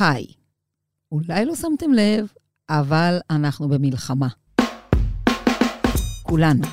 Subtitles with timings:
[0.00, 0.26] היי,
[1.12, 2.26] אולי לא שמתם לב,
[2.70, 4.28] אבל אנחנו במלחמה.
[6.22, 6.66] כולנו.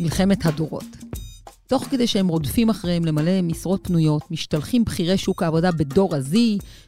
[0.00, 0.84] מלחמת הדורות.
[1.66, 6.36] תוך כדי שהם רודפים אחריהם למלא משרות פנויות, משתלחים בכירי שוק העבודה בדור ה-Z,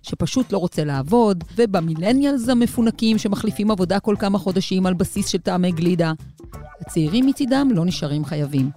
[0.03, 5.73] שפשוט לא רוצה לעבוד, ובמילניאלס המפונקים שמחליפים עבודה כל כמה חודשים על בסיס של טעמי
[5.73, 6.13] גלידה.
[6.81, 8.71] הצעירים מצידם לא נשארים חייבים.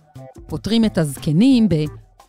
[0.48, 1.73] פותרים את הזקנים ב...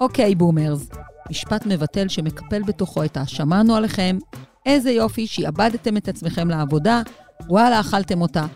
[0.01, 0.89] okay, boomers.
[1.31, 4.19] משפט מבטל שמקפל בתוכו את ה"שמענו עליכם",
[4.67, 7.03] איזה יופי שעבדתם את עצמכם לעבודה,
[7.49, 8.47] וואלה, אכלתם אותה.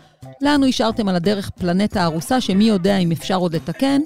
[0.41, 4.01] לנו השארתם על הדרך פלנטה הרוסה שמי יודע אם אפשר עוד לתקן,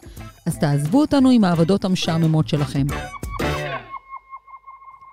[0.46, 2.86] אז תעזבו אותנו עם העבודות המשעממות שלכם.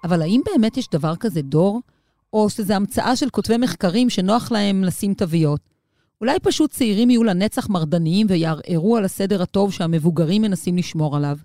[0.05, 1.81] אבל האם באמת יש דבר כזה דור?
[2.33, 5.61] או שזו המצאה של כותבי מחקרים שנוח להם לשים תוויות?
[6.21, 11.37] אולי פשוט צעירים יהיו לנצח מרדניים ויערערו על הסדר הטוב שהמבוגרים מנסים לשמור עליו.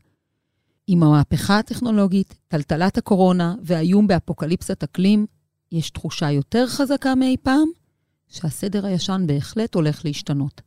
[0.91, 5.25] עם המהפכה הטכנולוגית, טלטלת הקורונה והאיום באפוקליפסת אקלים,
[5.71, 7.67] יש תחושה יותר חזקה מאי פעם
[8.27, 10.61] שהסדר הישן בהחלט הולך להשתנות.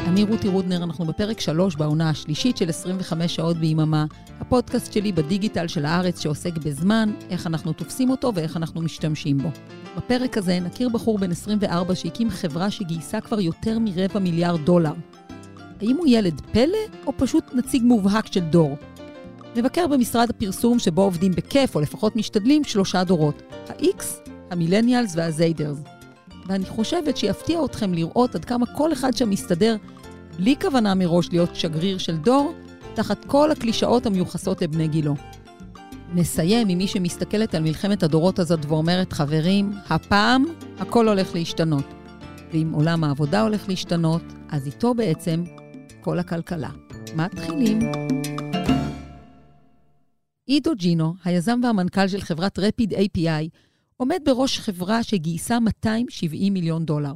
[0.00, 4.06] אני רותי רודנר, אנחנו בפרק 3 בעונה השלישית של 25 שעות ביממה,
[4.40, 9.48] הפודקאסט שלי בדיגיטל של הארץ שעוסק בזמן, איך אנחנו תופסים אותו ואיך אנחנו משתמשים בו.
[9.96, 14.92] בפרק הזה נכיר בחור בן 24 שהקים חברה שגייסה כבר יותר מרבע מיליארד דולר.
[15.84, 18.76] האם הוא ילד פלא או פשוט נציג מובהק של דור?
[19.56, 23.42] נבקר במשרד הפרסום שבו עובדים בכיף, או לפחות משתדלים, שלושה דורות.
[23.68, 24.04] ה-X,
[24.50, 25.78] המילניאלס והזיידרס.
[26.46, 29.76] ואני חושבת שיפתיע אתכם לראות עד כמה כל אחד שם מסתדר
[30.36, 32.54] בלי כוונה מראש להיות שגריר של דור,
[32.94, 35.14] תחת כל הקלישאות המיוחסות לבני גילו.
[36.14, 40.44] נסיים עם מי שמסתכלת על מלחמת הדורות הזאת ואומרת, חברים, הפעם
[40.78, 41.84] הכל הולך להשתנות.
[42.52, 45.44] ואם עולם העבודה הולך להשתנות, אז איתו בעצם
[46.04, 46.70] כל הכלכלה.
[47.16, 47.78] מתחילים.
[50.46, 53.48] עידו ג'ינו, היזם והמנכ"ל של חברת רפיד API,
[53.96, 57.12] עומד בראש חברה שגייסה 270 מיליון דולר.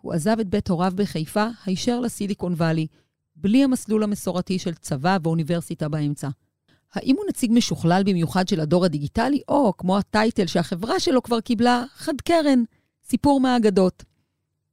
[0.00, 2.86] הוא עזב את בית הוריו בחיפה, הישר לסיליקון וואלי,
[3.36, 6.28] בלי המסלול המסורתי של צבא ואוניברסיטה באמצע.
[6.92, 11.84] האם הוא נציג משוכלל במיוחד של הדור הדיגיטלי, או, כמו הטייטל שהחברה שלו כבר קיבלה,
[11.94, 12.62] חד קרן,
[13.04, 14.04] סיפור מהאגדות?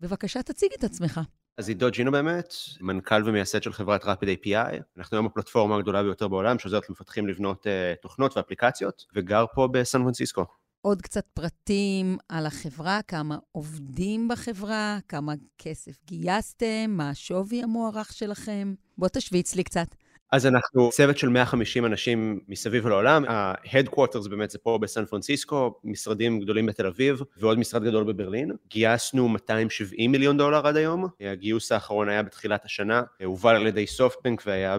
[0.01, 1.21] בבקשה, תציג את עצמך.
[1.57, 6.27] אז עידו ג'ינו באמת, מנכ"ל ומייסד של חברת רפיד API, אנחנו היום הפלטפורמה הגדולה ביותר
[6.27, 10.45] בעולם שעוזרת למפתחים לבנות uh, תוכנות ואפליקציות, וגר פה בסן פרנסיסקו.
[10.81, 18.73] עוד קצת פרטים על החברה, כמה עובדים בחברה, כמה כסף גייסתם, מה השווי המוערך שלכם.
[18.97, 19.87] בוא תשוויץ לי קצת.
[20.31, 26.39] אז אנחנו צוות של 150 אנשים מסביב לעולם, ה-Headquarters באמת זה פה בסן פרנסיסקו, משרדים
[26.39, 28.51] גדולים בתל אביב ועוד משרד גדול בברלין.
[28.69, 34.43] גייסנו 270 מיליון דולר עד היום, הגיוס האחרון היה בתחילת השנה, הובל על ידי סופטבנק
[34.45, 34.77] והיה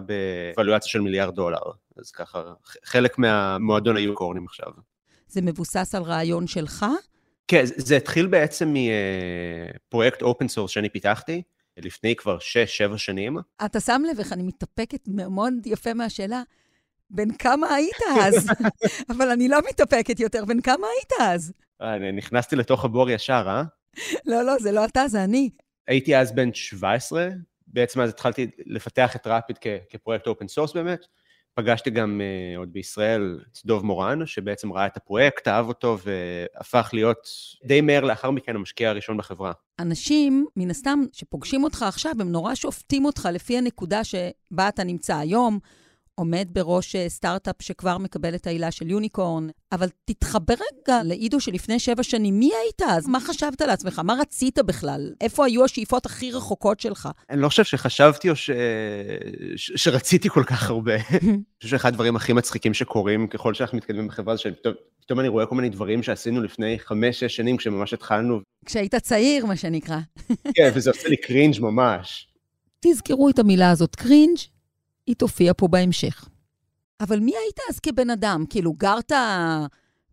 [0.54, 1.58] בוולואציה של מיליארד דולר,
[1.98, 2.42] אז ככה
[2.84, 4.68] חלק מהמועדון היוניקורנים עכשיו.
[5.28, 6.86] זה מבוסס על רעיון שלך?
[7.48, 11.42] כן, זה התחיל בעצם מפרויקט open source שאני פיתחתי.
[11.76, 12.38] לפני כבר
[12.94, 13.38] 6-7 שנים.
[13.64, 16.42] אתה שם לב איך אני מתאפקת מאוד יפה מהשאלה,
[17.10, 18.48] בן כמה היית אז?
[19.16, 21.52] אבל אני לא מתאפקת יותר, בן כמה היית אז?
[21.80, 23.62] אני נכנסתי לתוך הבור ישר, אה?
[24.26, 25.50] לא, לא, זה לא אתה, זה אני.
[25.88, 27.28] הייתי אז בן 17,
[27.66, 29.58] בעצם אז התחלתי לפתח את Rapid
[29.90, 31.06] כפרויקט open source באמת.
[31.58, 36.90] פגשתי גם uh, עוד בישראל את דוב מורן, שבעצם ראה את הפרויקט, אהב אותו והפך
[36.92, 37.28] להיות
[37.64, 39.52] די מהר לאחר מכן המשקיע הראשון בחברה.
[39.78, 45.16] אנשים, מן הסתם, שפוגשים אותך עכשיו, הם נורא שופטים אותך לפי הנקודה שבה אתה נמצא
[45.16, 45.58] היום.
[46.18, 51.78] עומד בראש אה, סטארט-אפ שכבר מקבל את ההילה של unicorn, אבל תתחבר רגע לעידו שלפני
[51.78, 53.08] שבע שנים, מי היית אז?
[53.08, 53.98] מה חשבת לעצמך?
[54.04, 55.12] מה רצית בכלל?
[55.20, 57.08] איפה היו השאיפות הכי רחוקות שלך?
[57.30, 58.50] אני לא חושב שחשבתי או ש...
[59.56, 59.72] ש...
[59.76, 60.94] שרציתי כל כך הרבה.
[61.22, 65.46] אני חושב שאחד הדברים הכי מצחיקים שקורים ככל שאנחנו מתקדמים בחברה זה שפתאום אני רואה
[65.46, 68.40] כל מיני דברים שעשינו לפני חמש-שש שנים כשממש התחלנו.
[68.66, 69.98] כשהיית צעיר, מה שנקרא.
[70.54, 72.28] כן, וזה עושה לי קרינג' ממש.
[72.80, 74.38] תזכרו את המילה הזאת, קרינג',
[75.06, 76.28] היא תופיע פה בהמשך.
[77.00, 78.44] אבל מי היית אז כבן אדם?
[78.50, 79.12] כאילו, גרת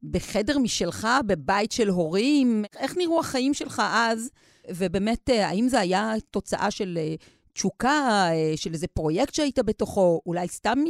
[0.03, 2.65] בחדר משלך, בבית של הורים?
[2.79, 4.29] איך נראו החיים שלך אז?
[4.69, 7.15] ובאמת, אה, האם זה היה תוצאה של אה,
[7.53, 10.21] תשוקה, אה, של איזה פרויקט שהיית בתוכו?
[10.25, 10.85] אולי סתם מ...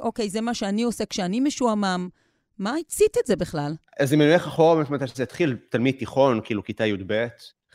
[0.00, 2.08] אוקיי, זה מה שאני עושה כשאני משועמם.
[2.58, 3.74] מה הצית את זה בכלל?
[4.00, 7.26] אז אם אני הולך אחורה, מתי שזה התחיל, תלמיד תיכון, כאילו כיתה י"ב,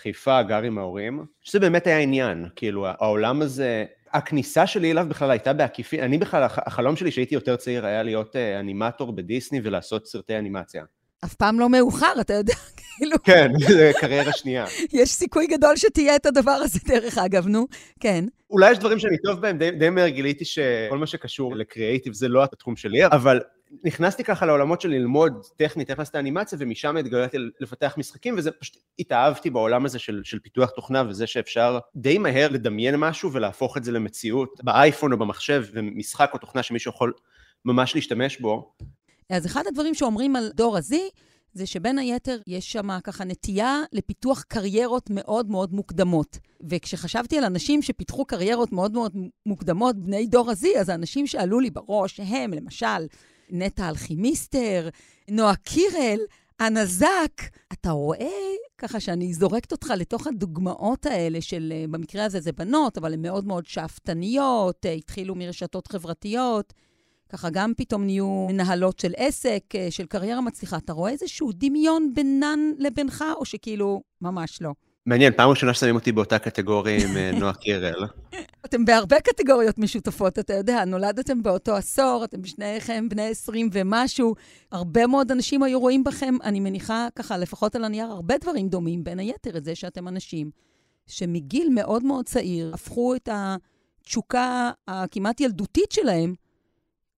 [0.01, 5.31] חיפה, גר עם ההורים, שזה באמת היה עניין, כאילו העולם הזה, הכניסה שלי אליו בכלל
[5.31, 10.07] הייתה בעקיפין, אני בכלל, החלום שלי שהייתי יותר צעיר היה להיות אה, אנימטור בדיסני ולעשות
[10.07, 10.83] סרטי אנימציה.
[11.25, 12.54] אף פעם לא מאוחר, אתה יודע,
[12.98, 13.18] כאילו...
[13.24, 14.65] כן, זה קריירה שנייה.
[14.94, 17.68] יש סיכוי גדול שתהיה את הדבר הזה, דרך אגב, נו,
[18.00, 18.25] כן.
[18.50, 22.27] אולי יש דברים שאני טוב בהם, די, די מהר גיליתי שכל מה שקשור לקריאייטיב זה
[22.27, 23.39] לא התחום שלי, אבל
[23.83, 28.77] נכנסתי ככה לעולמות של ללמוד טכנית איך לעשות אנימציה, ומשם התגלתי לפתח משחקים, וזה פשוט
[28.99, 33.83] התאהבתי בעולם הזה של, של פיתוח תוכנה, וזה שאפשר די מהר לדמיין משהו ולהפוך את
[33.83, 37.13] זה למציאות באייפון או במחשב, ומשחק או תוכנה שמישהו יכול
[37.65, 38.73] ממש להשתמש בו.
[39.29, 40.93] אז אחד הדברים שאומרים על דור ה-Z,
[41.53, 46.37] זה שבין היתר יש שם ככה נטייה לפיתוח קריירות מאוד מאוד מוקדמות.
[46.69, 51.69] וכשחשבתי על אנשים שפיתחו קריירות מאוד מאוד מוקדמות, בני דור ה-Z, אז האנשים שעלו לי
[51.69, 53.07] בראש הם, למשל,
[53.50, 54.90] נטע אלכימיסטר,
[55.30, 56.19] נועה קירל,
[56.62, 57.42] אנה זק.
[57.74, 62.98] אתה רואה ככה שאני זורקת אותך לתוך הדוגמאות האלה של, אה, במקרה הזה זה בנות,
[62.98, 66.74] אבל הן מאוד מאוד שאפתניות, אה, התחילו מרשתות חברתיות.
[67.30, 70.78] ככה גם פתאום נהיו מנהלות של עסק, אה, של קריירה מצליחה.
[70.78, 74.72] אתה רואה איזשהו דמיון בינן לבינך, או שכאילו, ממש לא?
[75.05, 78.05] מעניין, פעם ראשונה ששמים אותי באותה קטגוריה עם אה, נועה קירל.
[78.65, 84.35] אתם בהרבה קטגוריות משותפות, אתה יודע, נולדתם באותו עשור, אתם שניכם בני 20 ומשהו.
[84.71, 89.03] הרבה מאוד אנשים היו רואים בכם, אני מניחה, ככה, לפחות על הנייר, הרבה דברים דומים,
[89.03, 90.51] בין היתר את זה שאתם אנשים
[91.07, 96.33] שמגיל מאוד מאוד צעיר הפכו את התשוקה הכמעט ילדותית שלהם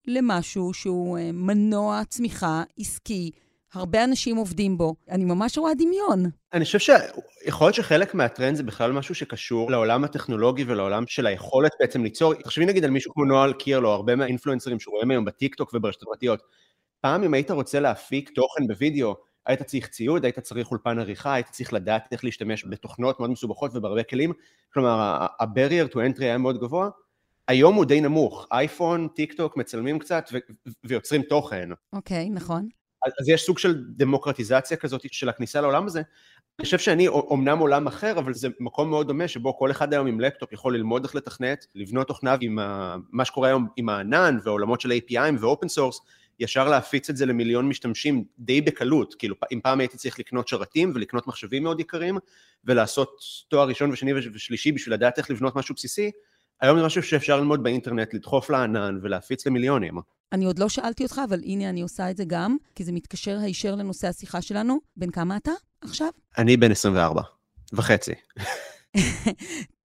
[0.06, 3.30] למשהו שהוא אה, מנוע צמיחה עסקי.
[3.76, 4.94] הרבה אנשים עובדים בו.
[5.10, 6.30] אני ממש רואה דמיון.
[6.52, 11.72] אני חושב שיכול להיות שחלק מהטרנד זה בכלל משהו שקשור לעולם הטכנולוגי ולעולם של היכולת
[11.80, 12.34] בעצם ליצור.
[12.34, 16.42] תחשבי נגיד על מישהו כמו נוהל קירלו, הרבה מהאינפלואנסרים שרואים היום בטיקטוק וברשתות חברתיות.
[17.00, 21.48] פעם אם היית רוצה להפיק תוכן בווידאו, היית צריך ציוד, היית צריך אולפן עריכה, היית
[21.50, 24.32] צריך לדעת איך להשתמש בתוכנות מאוד מסובכות ובהרבה כלים.
[24.72, 24.98] כלומר,
[25.40, 26.88] ה-barrier to entry היה מאוד גבוה.
[27.48, 30.38] היום הוא די נמוך, אייפון, טיק טוק, מצלמים קצת ו-
[30.84, 31.68] ויוצרים תוכן.
[31.92, 32.68] אוקיי, okay, נכון.
[33.04, 36.02] אז, יש סוג של דמוקרטיזציה כזאת של הכניסה לעולם הזה.
[36.58, 40.06] אני חושב שאני אומנם עולם אחר, אבל זה מקום מאוד דומה, שבו כל אחד היום
[40.06, 44.38] עם לפטופ יכול ללמוד איך לתכנת, לבנות תוכנה עם ה, מה שקורה היום עם הענן
[44.44, 46.00] ועולמות של API ו open source,
[46.40, 50.92] ישר להפיץ את זה למיליון משתמשים די בקלות, כאילו אם פעם הייתי צריך לקנות שרתים
[50.94, 52.18] ולקנות מחשבים מאוד יקרים
[52.64, 56.10] ולעשות תואר ראשון ושני ושלישי בשביל לדעת איך לבנות משהו בסיסי,
[56.60, 59.98] היום זה משהו שאפשר ללמוד באינטרנט, לדחוף לענן ולהפיץ למיליונים.
[60.32, 63.38] אני עוד לא שאלתי אותך, אבל הנה אני עושה את זה גם, כי זה מתקשר
[63.38, 64.78] הישר לנושא השיחה שלנו.
[64.96, 65.50] בן כמה אתה
[65.80, 66.08] עכשיו?
[66.38, 67.22] אני בן 24
[67.72, 68.12] וחצי.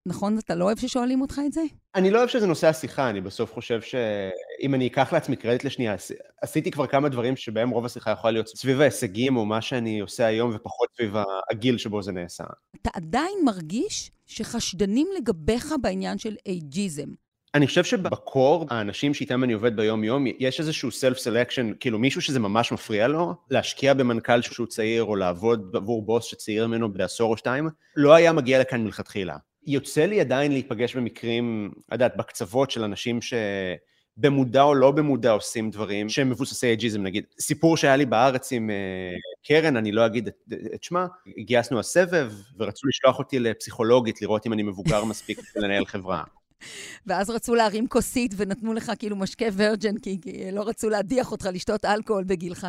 [0.05, 1.61] נכון, אתה לא אוהב ששואלים אותך את זה?
[1.95, 5.95] אני לא אוהב שזה נושא השיחה, אני בסוף חושב שאם אני אקח לעצמי קרדיט לשנייה,
[6.41, 10.25] עשיתי כבר כמה דברים שבהם רוב השיחה יכולה להיות סביב ההישגים או מה שאני עושה
[10.25, 11.13] היום ופחות סביב
[11.51, 12.43] הגיל שבו זה נעשה.
[12.81, 17.07] אתה עדיין מרגיש שחשדנים לגביך בעניין של ageism.
[17.55, 22.21] אני חושב שב core, האנשים שאיתם אני עובד ביום-יום, יש איזשהו self selection, כאילו מישהו
[22.21, 27.31] שזה ממש מפריע לו, להשקיע במנכ"ל שהוא צעיר, או לעבוד עבור בוס שצעיר ממנו בעשור
[27.31, 29.37] או שתיים, לא היה מגיע לכאן מלכתחילה.
[29.67, 35.71] יוצא לי עדיין להיפגש במקרים, את יודעת, בקצוות של אנשים שבמודע או לא במודע עושים
[35.71, 37.25] דברים שהם מבוססי ageism, נגיד.
[37.39, 40.35] סיפור שהיה לי בארץ עם uh, קרן, אני לא אגיד את,
[40.75, 41.07] את שמה,
[41.37, 46.23] גייסנו הסבב ורצו לשלוח אותי לפסיכולוגית, לראות אם אני מבוגר מספיק לנהל חברה.
[47.07, 50.19] ואז רצו להרים כוסית ונתנו לך כאילו משקה ורג'ן, כי
[50.51, 52.67] לא רצו להדיח אותך לשתות אלכוהול בגילך.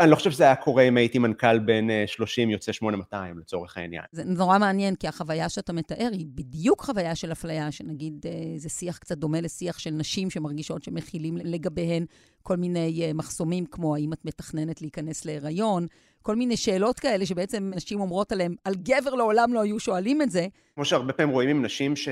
[0.00, 3.76] אני לא חושב שזה היה קורה אם הייתי מנכ"ל בן 30 אה, יוצא 8200 לצורך
[3.76, 4.02] העניין.
[4.12, 8.68] זה נורא מעניין, כי החוויה שאתה מתאר היא בדיוק חוויה של אפליה, שנגיד אה, זה
[8.68, 12.04] שיח קצת דומה לשיח של נשים שמרגישות שמכילים לגביהן
[12.42, 15.86] כל מיני אה, מחסומים, כמו האם את מתכננת להיכנס להיריון,
[16.22, 20.30] כל מיני שאלות כאלה שבעצם נשים אומרות עליהן, על גבר לעולם לא היו שואלים את
[20.30, 20.46] זה.
[20.74, 22.08] כמו שהרבה פעמים רואים עם נשים ש...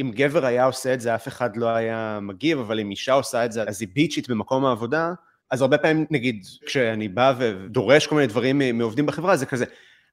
[0.00, 3.44] אם גבר היה עושה את זה, אף אחד לא היה מגיב, אבל אם אישה עושה
[3.44, 5.12] את זה, אז היא ביצ'ית במקום העבודה,
[5.52, 9.64] אז הרבה פעמים, נגיד, כשאני בא ודורש כל מיני דברים מעובדים בחברה, זה כזה,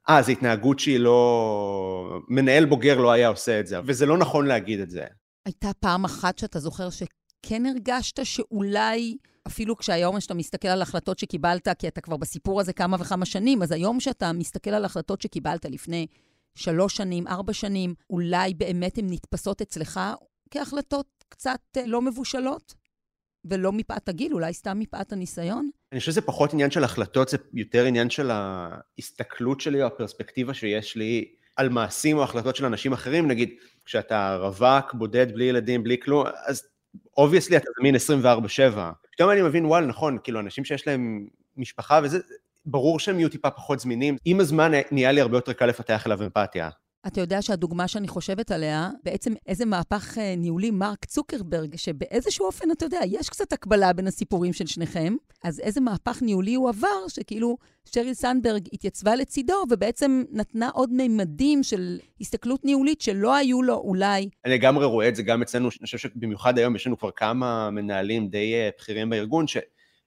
[0.10, 2.20] אה, זו התנהגות שהיא לא...
[2.28, 5.06] מנהל בוגר לא היה עושה את זה, וזה לא נכון להגיד את זה.
[5.46, 9.18] הייתה פעם אחת שאתה זוכר שכן הרגשת שאולי,
[9.48, 13.64] אפילו כשהיום שאתה מסתכל על החלטות שקיבלת, כי אתה כבר בסיפור הזה כמה וכמה שנים,
[13.64, 16.08] אז היום שאתה מסתכל על החלטות שקיבלת לפני
[16.56, 20.00] שלוש שנים, ארבע שנים, אולי באמת הן נתפסות אצלך
[20.52, 22.79] כהחלטות קצת אה, לא מבושלות?
[23.46, 25.70] ולא מפאת הגיל, אולי סתם מפאת הניסיון?
[25.92, 30.54] אני חושב שזה פחות עניין של החלטות, זה יותר עניין של ההסתכלות שלי או הפרספקטיבה
[30.54, 33.50] שיש לי על מעשים או החלטות של אנשים אחרים, נגיד,
[33.86, 36.64] כשאתה רווק, בודד, בלי ילדים, בלי כלום, אז
[37.18, 37.98] obviously אתה זמין 24-7.
[39.12, 41.28] פתאום אני מבין, וואלה, נכון, כאילו, אנשים שיש להם
[41.58, 42.20] משפחה וזה,
[42.66, 44.18] ברור שהם יהיו טיפה פחות זמינים.
[44.26, 46.70] עם הזמן נהיה לי הרבה יותר קל לפתח אליו אמפתיה.
[47.08, 52.72] אתה יודע שהדוגמה שאני חושבת עליה, בעצם איזה מהפך אה, ניהולי מרק צוקרברג, שבאיזשהו אופן,
[52.72, 57.08] אתה יודע, יש קצת הקבלה בין הסיפורים של שניכם, אז איזה מהפך ניהולי הוא עבר,
[57.08, 63.76] שכאילו שריל סנדברג התייצבה לצידו, ובעצם נתנה עוד מימדים של הסתכלות ניהולית שלא היו לו
[63.76, 64.30] אולי.
[64.46, 67.70] אני לגמרי רואה את זה גם אצלנו, אני חושב שבמיוחד היום יש לנו כבר כמה
[67.70, 69.58] מנהלים די אה, בכירים בארגון, ש...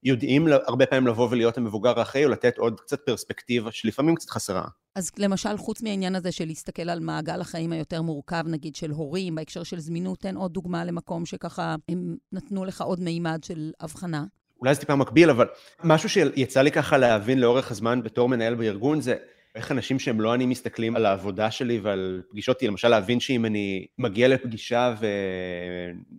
[0.02, 4.64] יודעים הרבה פעמים לבוא ולהיות המבוגר האחראי, או לתת עוד קצת פרספקטיבה שלפעמים קצת חסרה.
[4.94, 9.35] אז למשל, חוץ מהעניין הזה של להסתכל על מעגל החיים היותר מורכב, נגיד של הורים,
[9.35, 14.25] בהקשר של זמינות, תן עוד דוגמה למקום שככה הם נתנו לך עוד מימד של הבחנה.
[14.61, 15.47] אולי זה טיפה מקביל, אבל
[15.85, 19.14] משהו שיצא לי ככה להבין לאורך הזמן בתור מנהל בארגון זה
[19.54, 23.87] איך אנשים שהם לא אני מסתכלים על העבודה שלי ועל פגישות, למשל להבין שאם אני
[23.99, 24.94] מגיע לפגישה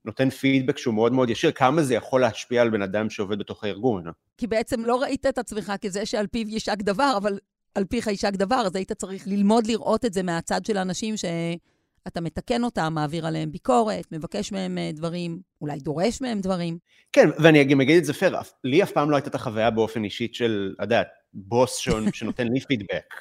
[0.04, 3.64] ונותן פידבק שהוא מאוד מאוד ישיר, כמה זה יכול להשפיע על בן אדם שעובד בתוך
[3.64, 4.04] הארגון.
[4.38, 7.38] כי בעצם לא ראית את עצמך כזה שעל פיו יישק דבר, אבל
[7.76, 12.22] על פיך יישק דבר, אז היית צריך ללמוד לראות את זה מהצד של האנשים שאתה
[12.22, 16.78] מתקן אותם, מעביר עליהם ביקורת, מבקש מהם אה, דברים, אולי דורש מהם דברים.
[17.12, 20.04] כן, ואני גם אגיד את זה פייר, לי אף פעם לא הייתה את החוויה באופן
[20.04, 21.78] אישית של, את יודעת, בוס
[22.14, 23.14] שנותן לי פידבק.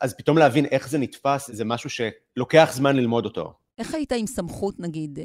[0.00, 3.54] אז פתאום להבין איך זה נתפס, זה משהו שלוקח זמן ללמוד אותו.
[3.78, 5.24] איך היית עם סמכות, נגיד, אה,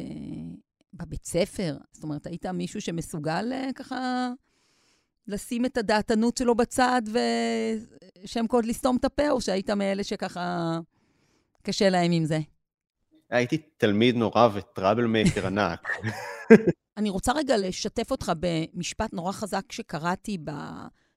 [0.94, 1.78] בבית ספר?
[1.92, 4.30] זאת אומרת, היית מישהו שמסוגל אה, ככה
[5.28, 7.02] לשים את הדעתנות שלו בצד
[8.24, 10.80] ושם קוד לסתום את הפה, או שהיית מאלה שככה
[11.64, 12.40] קשה להם עם זה?
[13.30, 15.90] הייתי תלמיד נורא ו troublemaker ענק.
[16.98, 20.52] אני רוצה רגע לשתף אותך במשפט נורא חזק שקראתי ב...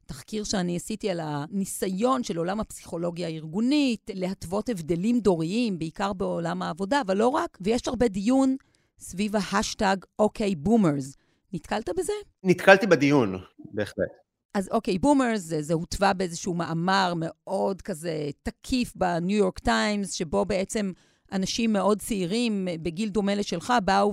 [0.06, 7.00] תחקיר שאני עשיתי על הניסיון של עולם הפסיכולוגיה הארגונית, להתוות הבדלים דוריים, בעיקר בעולם העבודה,
[7.00, 8.56] אבל לא רק, ויש הרבה דיון
[8.98, 11.16] סביב ההאשטאג okay boomers.
[11.52, 12.12] נתקלת בזה?
[12.44, 14.08] נתקלתי בדיון, בהחלט.
[14.54, 20.44] אז okay, boomers, זה, זה הוטבע באיזשהו מאמר מאוד כזה תקיף בניו יורק טיימס, שבו
[20.44, 20.92] בעצם
[21.32, 24.12] אנשים מאוד צעירים, בגיל דומה לשלך, באו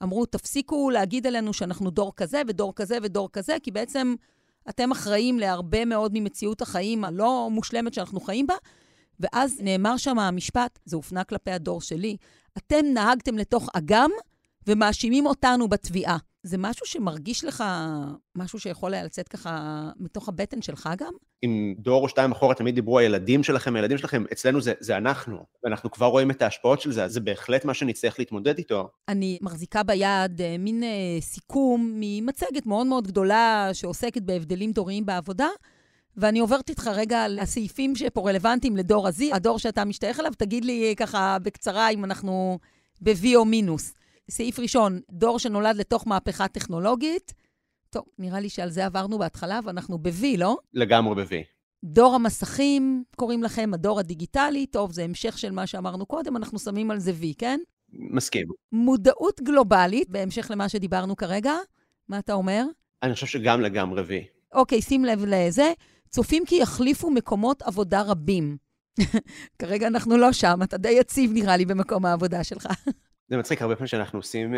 [0.00, 4.14] ואמרו, תפסיקו להגיד עלינו שאנחנו דור כזה ודור כזה ודור כזה, כי בעצם
[4.68, 8.54] אתם אחראים להרבה מאוד ממציאות החיים הלא מושלמת שאנחנו חיים בה.
[9.20, 12.16] ואז נאמר שם המשפט, זה הופנה כלפי הדור שלי,
[12.58, 14.10] אתם נהגתם לתוך אגם
[14.66, 16.16] ומאשימים אותנו בתביעה.
[16.46, 17.64] זה משהו שמרגיש לך,
[18.36, 21.12] משהו שיכול היה לצאת ככה מתוך הבטן שלך גם?
[21.44, 25.38] אם דור או שתיים אחורה תמיד דיברו הילדים שלכם, הילדים שלכם, אצלנו זה, זה אנחנו,
[25.64, 28.88] ואנחנו כבר רואים את ההשפעות של זה, אז זה בהחלט מה שנצטרך להתמודד איתו.
[29.08, 30.88] אני מחזיקה ביד אה, מין אה,
[31.20, 35.48] סיכום ממצגת מאוד מאוד גדולה שעוסקת בהבדלים דוריים בעבודה.
[36.16, 40.64] ואני עוברת איתך רגע על הסעיפים שפה רלוונטיים לדור הזי, הדור שאתה משתייך אליו, תגיד
[40.64, 42.58] לי ככה בקצרה אם אנחנו
[43.00, 43.92] ב-V או מינוס.
[44.30, 47.34] סעיף ראשון, דור שנולד לתוך מהפכה טכנולוגית.
[47.90, 50.56] טוב, נראה לי שעל זה עברנו בהתחלה, ואנחנו ב-V, לא?
[50.74, 51.34] לגמרי ב-V.
[51.84, 56.90] דור המסכים, קוראים לכם הדור הדיגיטלי, טוב, זה המשך של מה שאמרנו קודם, אנחנו שמים
[56.90, 57.60] על זה V, כן?
[57.92, 58.46] מסכים.
[58.72, 61.54] מודעות גלובלית, בהמשך למה שדיברנו כרגע,
[62.08, 62.64] מה אתה אומר?
[63.02, 64.08] אני חושב שגם לגמרי V.
[64.52, 65.72] אוקיי, שים לב לזה.
[66.10, 68.56] צופים כי יחליפו מקומות עבודה רבים.
[69.58, 72.68] כרגע אנחנו לא שם, אתה די יציב נראה לי במקום העבודה שלך.
[73.28, 74.54] זה מצחיק, הרבה פעמים כשאנחנו עושים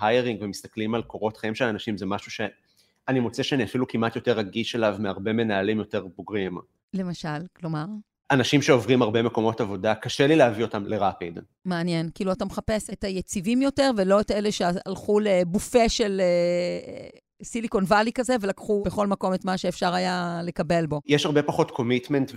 [0.00, 4.16] היירינג uh, ומסתכלים על קורות חיים של אנשים, זה משהו שאני מוצא שאני אפילו כמעט
[4.16, 6.58] יותר רגיש אליו מהרבה מנהלים יותר בוגרים.
[6.94, 7.84] למשל, כלומר?
[8.30, 11.38] אנשים שעוברים הרבה מקומות עבודה, קשה לי להביא אותם לרפיד.
[11.64, 17.84] מעניין, כאילו אתה מחפש את היציבים יותר ולא את אלה שהלכו לבופה של uh, סיליקון
[17.84, 21.00] וואלי כזה, ולקחו בכל מקום את מה שאפשר היה לקבל בו.
[21.06, 22.32] יש הרבה פחות קומיטמנט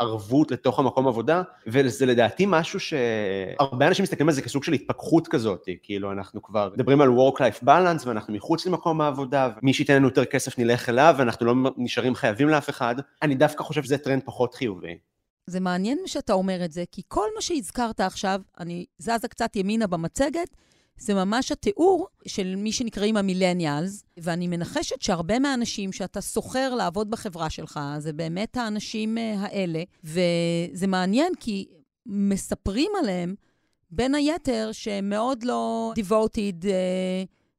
[0.00, 5.28] וערבות לתוך המקום עבודה, וזה לדעתי משהו שהרבה אנשים מסתכלים על זה כסוג של התפכחות
[5.28, 10.06] כזאת, כאילו אנחנו כבר מדברים על Work-Life Balance ואנחנו מחוץ למקום העבודה, ומי שייתן לנו
[10.08, 12.94] יותר כסף נלך אליו, ואנחנו לא נשארים חייבים לאף אחד.
[13.22, 14.98] אני דווקא חושב שזה טרנד פחות חיובי.
[15.46, 19.86] זה מעניין שאתה אומר את זה, כי כל מה שהזכרת עכשיו, אני זזה קצת ימינה
[19.86, 20.56] במצגת,
[21.00, 27.50] זה ממש התיאור של מי שנקראים המילניאלס, ואני מנחשת שהרבה מהאנשים שאתה שוכר לעבוד בחברה
[27.50, 31.68] שלך, זה באמת האנשים אה, האלה, וזה מעניין כי
[32.06, 33.34] מספרים עליהם,
[33.90, 36.68] בין היתר, שהם מאוד לא devoted uh,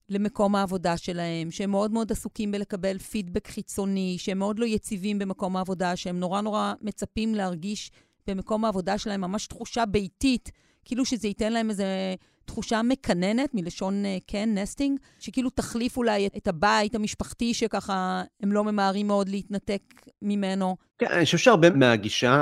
[0.10, 5.58] למקום העבודה שלהם, שהם מאוד מאוד עסוקים בלקבל פידבק חיצוני, שהם מאוד לא יציבים במקום
[5.58, 7.92] העבודה, שהם נורא נורא מצפים להרגיש
[8.28, 10.52] במקום העבודה שלהם ממש תחושה ביתית,
[10.86, 16.48] כאילו שזה ייתן להם איזה תחושה מקננת, מלשון אה, כן, נסטינג, שכאילו תחליף אולי את
[16.48, 19.82] הבית המשפחתי, שככה הם לא ממהרים מאוד להתנתק
[20.22, 20.76] ממנו.
[21.02, 22.38] כן, אני חושב שהרבה מהגישה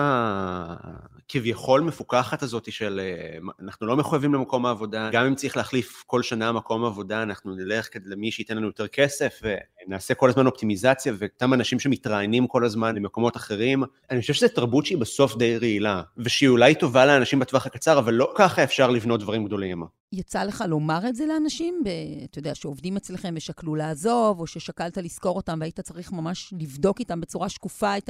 [1.29, 6.23] כביכול מפוקחת הזאת של אה, אנחנו לא מחויבים למקום העבודה, גם אם צריך להחליף כל
[6.23, 9.41] שנה מקום עבודה, אנחנו נלך למי שייתן לנו יותר כסף
[9.87, 14.85] ונעשה כל הזמן אופטימיזציה, ואותם אנשים שמתראיינים כל הזמן למקומות אחרים, אני חושב שזו תרבות
[14.85, 19.19] שהיא בסוף די רעילה, ושהיא אולי טובה לאנשים בטווח הקצר, אבל לא ככה אפשר לבנות
[19.19, 19.83] דברים גדולים.
[20.13, 21.83] יצא לך לומר את זה לאנשים,
[22.23, 27.21] אתה יודע, שעובדים אצלכם ושקלו לעזוב, או ששקלת לזכור אותם והיית צריך ממש לבדוק איתם
[27.21, 28.09] בצורה שקופה את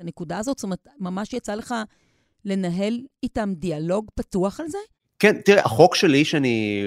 [0.00, 0.58] הנקודה הזאת?
[0.58, 1.74] זאת אומרת, ממש יצא לך
[2.44, 4.78] לנהל איתם דיאלוג פתוח על זה?
[5.20, 6.82] כן, תראה, החוק שלי שאני,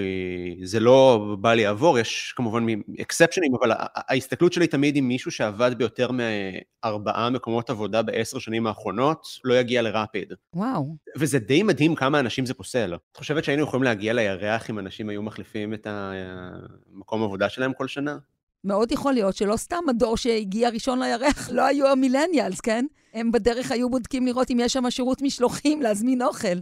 [0.63, 2.65] זה לא בא לי לעבור, יש כמובן
[3.01, 9.27] אקספשנים, אבל ההסתכלות שלי תמיד עם מישהו שעבד ביותר מארבעה מקומות עבודה בעשר שנים האחרונות,
[9.43, 10.33] לא יגיע לרפיד.
[10.53, 10.95] וואו.
[11.17, 12.93] וזה די מדהים כמה אנשים זה פוסל.
[13.11, 17.87] את חושבת שהיינו יכולים להגיע לירח אם אנשים היו מחליפים את המקום העבודה שלהם כל
[17.87, 18.17] שנה?
[18.63, 22.85] מאוד יכול להיות שלא סתם הדור שהגיע ראשון לירח לא היו המילניאלס, כן?
[23.13, 26.59] הם בדרך היו בודקים לראות אם יש שם שירות משלוחים, להזמין אוכל.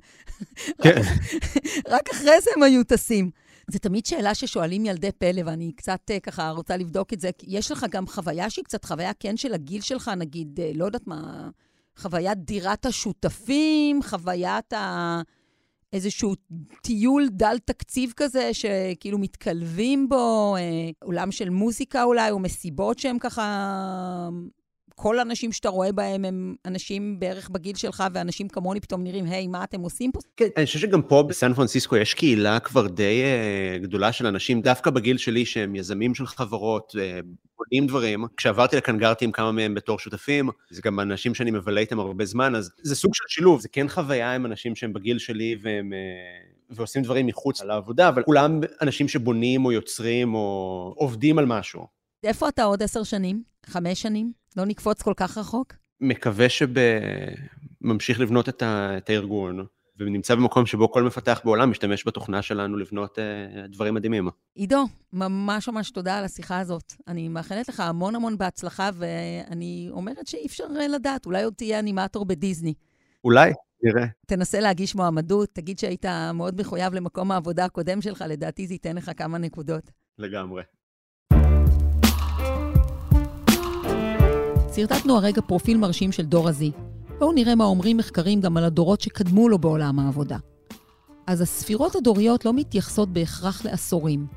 [0.83, 1.01] כן.
[1.87, 3.29] רק אחרי זה הם היו טסים.
[3.71, 7.29] זו תמיד שאלה ששואלים ילדי פלא, ואני קצת אה, ככה רוצה לבדוק את זה.
[7.43, 11.07] יש לך גם חוויה שהיא קצת חוויה כן של הגיל שלך, נגיד, אה, לא יודעת
[11.07, 11.49] מה,
[11.97, 15.21] חוויית דירת השותפים, חוויית ה...
[15.93, 16.35] איזשהו
[16.81, 23.19] טיול דל תקציב כזה, שכאילו מתקלבים בו, אה, עולם של מוזיקה אולי, או מסיבות שהן
[23.19, 24.29] ככה
[25.01, 29.47] כל האנשים שאתה רואה בהם הם אנשים בערך בגיל שלך, ואנשים כמוני פתאום נראים, היי,
[29.47, 30.19] מה אתם עושים פה?
[30.37, 34.61] כן, אני חושב שגם פה בסן פרנסיסקו יש קהילה כבר די uh, גדולה של אנשים,
[34.61, 37.25] דווקא בגיל שלי, שהם יזמים של חברות, uh,
[37.57, 38.25] בונים דברים.
[38.37, 42.25] כשעברתי לכאן גרתי עם כמה מהם בתור שותפים, זה גם אנשים שאני מבלה איתם הרבה
[42.25, 45.93] זמן, אז זה סוג של שילוב, זה כן חוויה עם אנשים שהם בגיל שלי והם...
[45.93, 52.00] Uh, ועושים דברים מחוץ לעבודה, אבל כולם אנשים שבונים או יוצרים או עובדים על משהו.
[52.23, 53.43] איפה אתה עוד עשר שנים?
[53.65, 54.31] חמש שנים?
[54.57, 55.73] לא נקפוץ כל כך רחוק?
[56.01, 58.97] מקווה שממשיך לבנות את, ה...
[58.97, 59.65] את הארגון,
[59.99, 64.29] ונמצא במקום שבו כל מפתח בעולם משתמש בתוכנה שלנו לבנות uh, דברים מדהימים.
[64.55, 66.93] עידו, ממש ממש תודה על השיחה הזאת.
[67.07, 72.25] אני מאחלת לך המון המון בהצלחה, ואני אומרת שאי אפשר לדעת, אולי עוד תהיה אנימטור
[72.25, 72.73] בדיסני.
[73.23, 73.51] אולי,
[73.83, 74.05] נראה.
[74.27, 79.11] תנסה להגיש מועמדות, תגיד שהיית מאוד מחויב למקום העבודה הקודם שלך, לדעתי זה ייתן לך
[79.17, 79.91] כמה נקודות.
[80.17, 80.63] לגמרי.
[84.75, 86.71] שרטטנו הרגע פרופיל מרשים של דור הזי.
[87.19, 90.37] בואו נראה מה אומרים מחקרים גם על הדורות שקדמו לו בעולם העבודה.
[91.27, 94.27] אז הספירות הדוריות לא מתייחסות בהכרח לעשורים.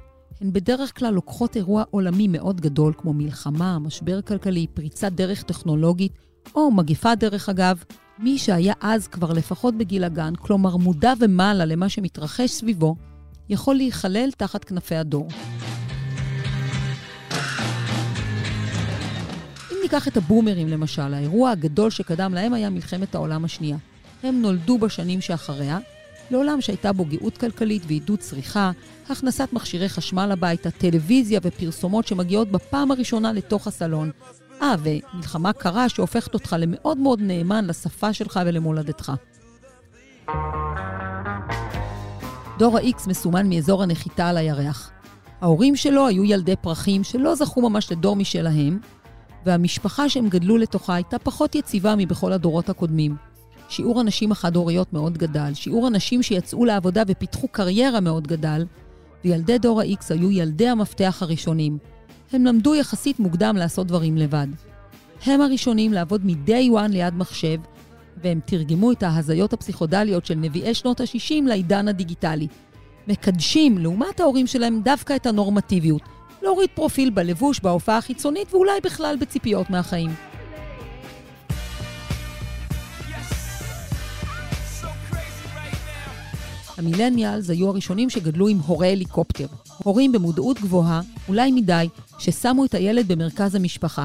[0.41, 6.13] הן בדרך כלל לוקחות אירוע עולמי מאוד גדול, כמו מלחמה, משבר כלכלי, פריצת דרך טכנולוגית,
[6.54, 7.82] או מגיפה דרך אגב.
[8.19, 12.97] מי שהיה אז כבר לפחות בגיל הגן, כלומר מודע ומעלה למה שמתרחש סביבו,
[13.49, 15.28] יכול להיכלל תחת כנפי הדור.
[19.84, 23.76] ניקח את הבומרים למשל, האירוע הגדול שקדם להם היה מלחמת העולם השנייה.
[24.23, 25.78] הם נולדו בשנים שאחריה,
[26.30, 28.70] לעולם שהייתה בו גאות כלכלית ועידוד צריכה,
[29.08, 34.10] הכנסת מכשירי חשמל הביתה, טלוויזיה ופרסומות שמגיעות בפעם הראשונה לתוך הסלון.
[34.62, 39.12] אה, ומלחמה קרה שהופכת אותך למאוד מאוד נאמן לשפה שלך ולמולדתך.
[42.58, 44.90] דור ה-X מסומן מאזור הנחיתה על הירח.
[45.40, 48.78] ההורים שלו היו ילדי פרחים שלא זכו ממש לדור משלהם,
[49.47, 53.17] והמשפחה שהם גדלו לתוכה הייתה פחות יציבה מבכל הדורות הקודמים.
[53.69, 58.67] שיעור הנשים החד-הוריות מאוד גדל, שיעור הנשים שיצאו לעבודה ופיתחו קריירה מאוד גדל,
[59.25, 61.78] וילדי דור ה-X היו ילדי המפתח הראשונים.
[62.33, 64.47] הם למדו יחסית מוקדם לעשות דברים לבד.
[65.26, 67.59] הם הראשונים לעבוד מ-day one ליד מחשב,
[68.23, 72.47] והם תרגמו את ההזיות הפסיכודליות של נביאי שנות ה-60 לעידן הדיגיטלי.
[73.09, 76.02] מקדשים, לעומת ההורים שלהם, דווקא את הנורמטיביות,
[76.45, 80.11] להוריד פרופיל בלבוש, בהופעה החיצונית, ואולי בכלל בציפיות מהחיים.
[86.78, 89.47] המילניאלס היו הראשונים שגדלו עם הורי הליקופטר.
[89.85, 94.04] הורים במודעות גבוהה, אולי מדי, ששמו את הילד במרכז המשפחה.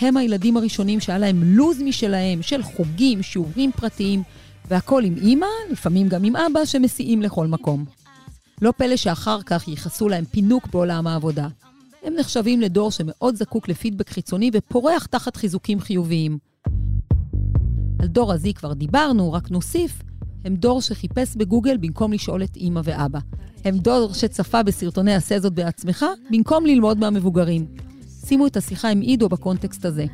[0.00, 4.22] הם הילדים הראשונים שהיה להם לו"ז משלהם, של חוגים, שיעורים פרטיים,
[4.68, 7.84] והכל עם אימא, לפעמים גם עם אבא, שמסיעים לכל מקום.
[8.62, 11.48] לא פלא שאחר כך ייחסו להם פינוק בעולם העבודה.
[12.02, 16.38] הם נחשבים לדור שמאוד זקוק לפידבק חיצוני ופורח תחת חיזוקים חיוביים.
[17.98, 20.02] על דור הזי כבר דיברנו, רק נוסיף,
[20.44, 23.18] הם דור שחיפש בגוגל במקום לשאול את אימא ואבא.
[23.64, 27.66] הם דור שצפה בסרטוני עשה זאת בעצמך, במקום ללמוד מהמבוגרים.
[28.26, 30.06] שימו את השיחה עם עידו בקונטקסט הזה.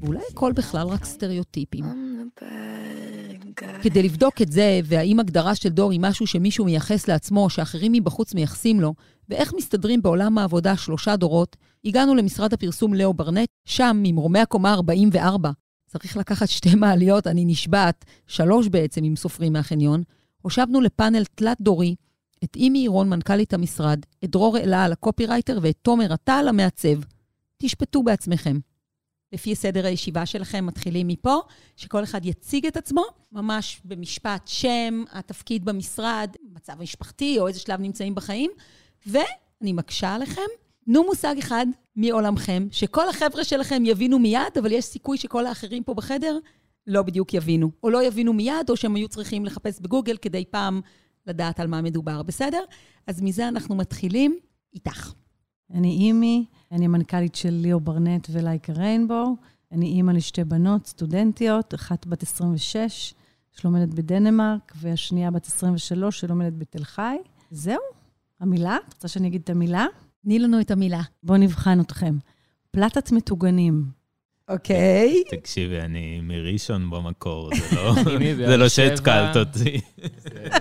[0.00, 1.84] ואולי הכל בכלל רק סטריאוטיפים.
[3.82, 8.34] כדי לבדוק את זה, והאם הגדרה של דור היא משהו שמישהו מייחס לעצמו, שאחרים מבחוץ
[8.34, 8.94] מייחסים לו,
[9.28, 15.50] ואיך מסתדרים בעולם העבודה שלושה דורות, הגענו למשרד הפרסום לאו ברנט, שם, ממרומי הקומה 44,
[15.86, 20.02] צריך לקחת שתי מעליות, אני נשבעת, שלוש בעצם, אם סופרים מהחניון.
[20.42, 21.94] הושבנו לפאנל תלת-דורי,
[22.44, 27.00] את אימי עירון, מנכ"לית המשרד, את דרור אלעל, הקופירייטר, ואת תומר עטל, המעצב.
[27.58, 28.58] תשפטו בעצמכם.
[29.32, 31.38] לפי סדר הישיבה שלכם, מתחילים מפה,
[31.76, 37.80] שכל אחד יציג את עצמו, ממש במשפט שם, התפקיד במשרד, מצב משפחתי, או איזה שלב
[37.80, 38.50] נמצאים בחיים,
[39.06, 40.42] ואני מקשה עליכם,
[40.84, 45.94] תנו מושג אחד מעולמכם, שכל החבר'ה שלכם יבינו מיד, אבל יש סיכוי שכל האחרים פה
[45.94, 46.38] בחדר
[46.86, 47.70] לא בדיוק יבינו.
[47.82, 50.80] או לא יבינו מיד, או שהם היו צריכים לחפש בגוגל כדי פעם
[51.26, 52.64] לדעת על מה מדובר, בסדר?
[53.06, 54.38] אז מזה אנחנו מתחילים
[54.74, 55.12] איתך.
[55.74, 59.36] אני אימי, אני המנכ"לית של ליאור ברנט ולייקה ריינבו.
[59.72, 63.14] אני אימא לשתי בנות, סטודנטיות, אחת בת 26,
[63.52, 67.16] שלומדת בדנמרק, והשנייה בת 23, שלומדת בתל חי.
[67.50, 67.80] זהו,
[68.40, 68.76] המילה?
[68.88, 69.86] את רוצה שאני אגיד את המילה?
[70.24, 71.00] תני לנו את המילה.
[71.22, 72.16] בואו נבחן אתכם.
[72.70, 73.84] פלטת מטוגנים.
[74.48, 75.24] אוקיי.
[75.30, 77.94] תקשיבי, אני מראשון במקור, זה לא,
[78.48, 79.80] זה לא שהתקלת אותי.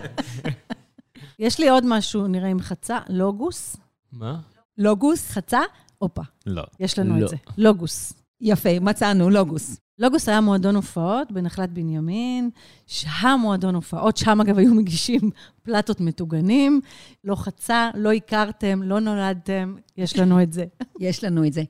[1.39, 3.77] יש לי עוד משהו, נראה עם חצה, לוגוס.
[4.11, 4.39] מה?
[4.77, 5.31] לוגוס?
[5.31, 5.59] חצה,
[5.97, 6.63] הופה, לא.
[6.79, 7.23] יש לנו לא.
[7.23, 7.35] את זה.
[7.57, 8.13] לוגוס.
[8.41, 9.79] יפה, מצאנו, לוגוס.
[9.99, 12.49] לוגוס היה מועדון הופעות בנחלת בנימין,
[12.87, 15.31] שהמועדון הופעות, שם אגב היו מגישים
[15.63, 16.81] פלטות מטוגנים,
[17.23, 20.65] לא חצה, לא הכרתם, לא נולדתם, יש לנו את זה.
[20.99, 21.63] יש לנו את זה.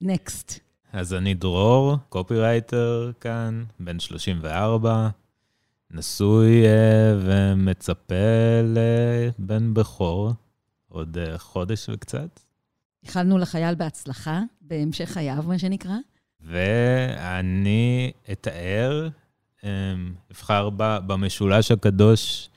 [0.00, 0.58] נקסט.
[0.92, 5.08] אז אני דרור, קופירייטר כאן, בן 34,
[5.90, 8.14] נשוי אה, ומצפה
[8.64, 10.32] לבן בכור,
[10.88, 12.40] עוד אה, חודש וקצת.
[13.08, 15.96] איחלנו לחייל בהצלחה, בהמשך חייו, מה שנקרא.
[16.40, 19.08] ואני אתאר,
[19.64, 19.70] אה,
[20.30, 22.48] אבחר במשולש הקדוש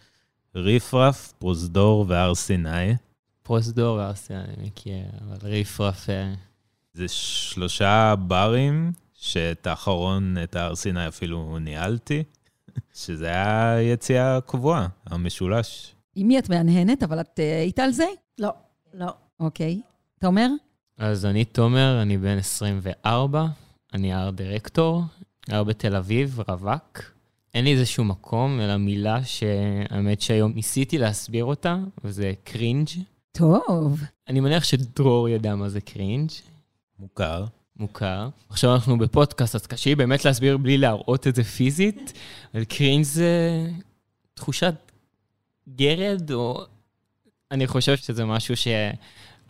[0.55, 2.95] רפרף, פרוזדור והר סיני.
[3.43, 6.09] פרוסדור, ארסי, אני מכיר, אבל ריפרף...
[6.09, 6.33] אה,
[6.93, 12.23] זה שלושה ברים, שאת האחרון, את ההר סיני אפילו ניהלתי,
[12.93, 15.95] שזה היה יציאה קבועה, המשולש.
[16.15, 18.05] עם מי את מהנהנת, אבל את אה, היית על זה?
[18.39, 18.49] לא,
[18.93, 19.13] לא.
[19.39, 19.81] אוקיי.
[20.21, 20.47] תומר?
[20.97, 23.45] אז אני תומר, אני בן 24,
[23.93, 25.03] אני art director,
[25.49, 26.99] גר בתל אביב, רווק.
[27.53, 32.87] אין לי איזשהו מקום, אלא מילה שהאמת שהיום ניסיתי להסביר אותה, וזה cringe.
[33.31, 34.01] טוב.
[34.27, 36.29] אני מניח שדרור ידע מה זה cringe.
[36.99, 37.45] מוכר.
[37.75, 38.29] מוכר.
[38.49, 42.13] עכשיו אנחנו בפודקאסט, אז קשה לי באמת להסביר בלי להראות את זה פיזית,
[42.53, 43.67] אבל cringe זה
[44.33, 44.75] תחושת
[45.75, 46.65] גרד, או...
[47.51, 48.55] אני חושב שזה משהו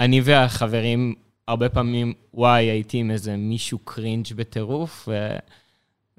[0.01, 1.13] שאני והחברים,
[1.47, 5.09] הרבה פעמים, וואי, הייתי עם איזה מישהו קרינג' בטירוף,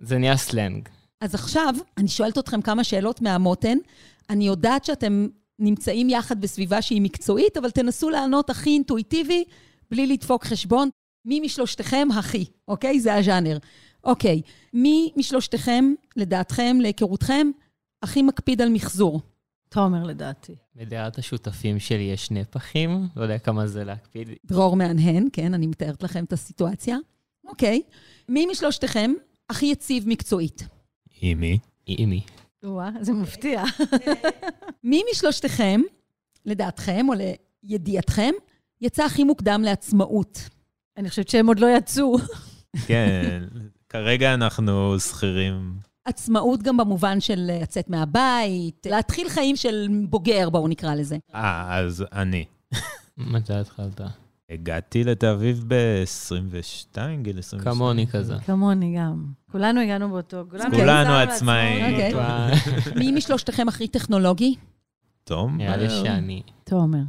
[0.00, 0.88] וזה נהיה סלנג.
[1.20, 3.78] אז עכשיו, אני שואלת אתכם כמה שאלות מהמותן.
[4.30, 5.26] אני יודעת שאתם
[5.58, 9.44] נמצאים יחד בסביבה שהיא מקצועית, אבל תנסו לענות הכי אינטואיטיבי,
[9.90, 10.88] בלי לדפוק חשבון.
[11.24, 13.00] מי משלושתכם הכי, אוקיי?
[13.00, 13.58] זה הז'אנר.
[14.04, 14.42] אוקיי,
[14.74, 17.50] מי משלושתכם, לדעתכם, להיכרותכם,
[18.02, 19.20] הכי מקפיד על מחזור?
[19.72, 20.54] תומר לדעתי.
[20.76, 24.28] בדעת השותפים שלי יש שני פחים, לא יודע כמה זה להקפיד.
[24.44, 26.96] דרור מהנהן, כן, אני מתארת לכם את הסיטואציה.
[27.46, 27.82] אוקיי.
[28.28, 29.12] מי משלושתכם
[29.50, 30.68] הכי יציב מקצועית?
[31.22, 31.58] אימי.
[31.88, 32.20] אימי.
[32.62, 33.62] וואה, זה מפתיע.
[34.84, 35.80] מי משלושתכם,
[36.46, 37.14] לדעתכם או
[37.62, 38.30] לידיעתכם,
[38.80, 40.48] יצא הכי מוקדם לעצמאות?
[40.96, 42.16] אני חושבת שהם עוד לא יצאו.
[42.86, 43.42] כן,
[43.88, 45.91] כרגע אנחנו שכירים.
[46.04, 51.16] עצמאות גם במובן של לצאת מהבית, להתחיל חיים של בוגר, בואו נקרא לזה.
[51.34, 52.44] אה, אז אני.
[53.18, 54.00] מתי התחלת?
[54.50, 57.62] הגעתי לתל אביב ב-22, גיל 22.
[57.62, 58.34] כמוני כזה.
[58.46, 59.26] כמוני גם.
[59.52, 60.44] כולנו הגענו באותו...
[60.50, 61.82] כולנו עצמאים.
[61.82, 62.12] לעצמאות.
[62.12, 62.98] אוקיי.
[63.00, 64.54] מי משלושתכם הכי טכנולוגי?
[65.24, 65.56] תום?
[65.56, 66.42] נראה לי שאני.
[66.64, 67.02] תומר.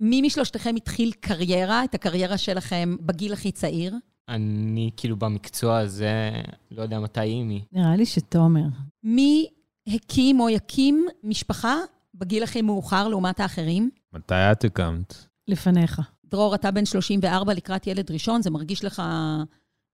[0.00, 3.94] מי משלושתכם התחיל קריירה, את הקריירה שלכם בגיל הכי צעיר?
[4.28, 6.30] אני כאילו במקצוע הזה,
[6.70, 7.64] לא יודע מתי אימי.
[7.72, 8.64] נראה לי שתומר.
[9.04, 9.46] מי
[9.86, 11.76] הקים או יקים משפחה
[12.14, 13.90] בגיל הכי מאוחר לעומת האחרים?
[14.12, 15.14] מתי את הקמת?
[15.48, 16.00] לפניך.
[16.24, 19.02] דרור, אתה בן 34 לקראת ילד ראשון, זה מרגיש לך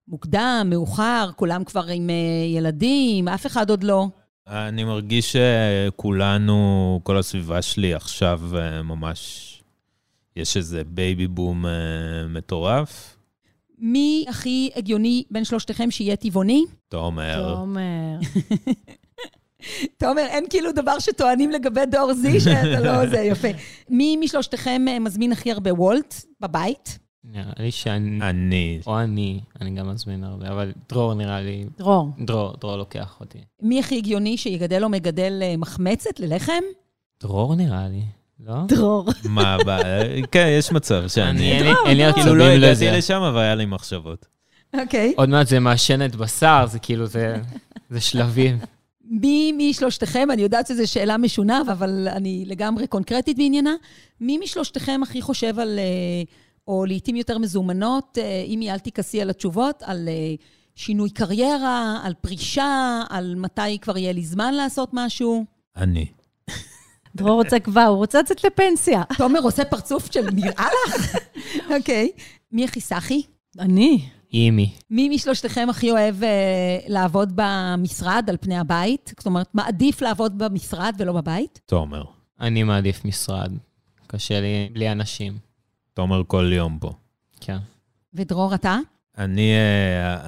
[0.07, 4.07] מוקדם, מאוחר, כולם כבר עם אה, ילדים, אף אחד עוד לא.
[4.47, 9.45] אני מרגיש שכולנו, כל הסביבה שלי עכשיו אה, ממש,
[10.35, 11.71] יש איזה baby boom אה,
[12.29, 13.18] מטורף.
[13.79, 16.65] מי הכי הגיוני בין שלושתכם שיהיה טבעוני?
[16.89, 17.55] תומר.
[17.55, 18.19] תומר.
[19.99, 23.05] תומר, אין כאילו דבר שטוענים לגבי דור Z, שאתה לא...
[23.11, 23.47] זה יפה.
[23.89, 26.99] מי משלושתכם אה, מזמין הכי הרבה וולט בבית?
[27.23, 28.81] נראה לי שאני, אני.
[28.87, 32.09] או אני, אני גם מזמין הרבה, אבל דרור נראה לי, דרור.
[32.19, 33.39] דרור, דרור לוקח אותי.
[33.61, 36.63] מי הכי הגיוני שיגדל או מגדל אה, מחמצת ללחם?
[37.21, 38.01] דרור נראה לי,
[38.47, 38.53] לא?
[38.67, 39.05] דרור.
[39.29, 40.25] מה הבעיה?
[40.31, 41.29] כן, יש מצב שאני...
[41.29, 42.91] אני, אין לי- אין לי כאילו לא עצבים הגעתי לזה.
[42.97, 44.25] לשם, אבל היה לי מחשבות.
[44.81, 45.13] אוקיי.
[45.17, 47.35] עוד מעט זה מעשנת בשר, זה כאילו, זה,
[47.99, 48.57] שלבים.
[49.11, 53.73] מי משלושתכם, אני יודעת שזו שאלה משונה, אבל אני לגמרי קונקרטית בעניינה,
[54.21, 55.83] מי משלושתכם הכי חושב על, אה,
[56.67, 60.35] או לעתים יותר מזומנות, אה, אם אל תכעסי על התשובות, על אה,
[60.75, 65.45] שינוי קריירה, על פרישה, על מתי כבר יהיה לי זמן לעשות משהו?
[65.77, 66.05] אני.
[67.19, 69.03] דרור רוצה כבר, הוא רוצה לצאת לפנסיה.
[69.17, 71.15] תומר עושה פרצוף של נראה לך?
[71.75, 72.11] אוקיי.
[72.51, 73.21] מי הכי סחי?
[73.59, 74.01] אני.
[74.33, 74.73] אימי.
[74.89, 79.13] מי משלושתכם הכי אוהב אה, לעבוד במשרד על פני הבית?
[79.17, 81.61] זאת אומרת, מעדיף לעבוד במשרד ולא בבית?
[81.65, 82.03] תומר.
[82.41, 83.51] אני מעדיף משרד.
[84.07, 85.37] קשה לי בלי אנשים.
[85.93, 86.91] תומר כל יום פה.
[87.41, 87.57] כן.
[88.13, 88.77] ודרור, אתה?
[89.17, 89.53] אני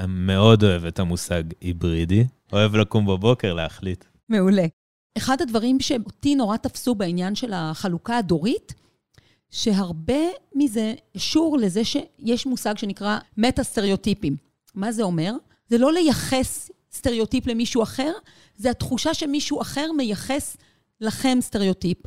[0.02, 2.26] uh, מאוד אוהב את המושג היברידי.
[2.54, 4.06] אוהב לקום בבוקר להחליט.
[4.30, 4.66] מעולה.
[5.18, 8.74] אחד הדברים שאותי נורא תפסו בעניין של החלוקה הדורית,
[9.50, 10.24] שהרבה
[10.56, 14.36] מזה קשור לזה שיש מושג שנקרא מטה-סטריאוטיפים.
[14.76, 15.34] מה זה אומר?
[15.68, 18.12] זה לא לייחס סטריאוטיפ למישהו אחר,
[18.56, 20.58] זה התחושה שמישהו אחר מייחס
[21.02, 21.98] לכם סטריאוטיפ.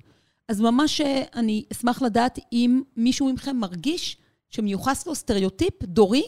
[0.48, 4.16] אז ממש אה, אני אשמח לדעת אם מישהו מכם מרגיש
[4.50, 6.22] שמיוחס לו סטריאוטיפ דורי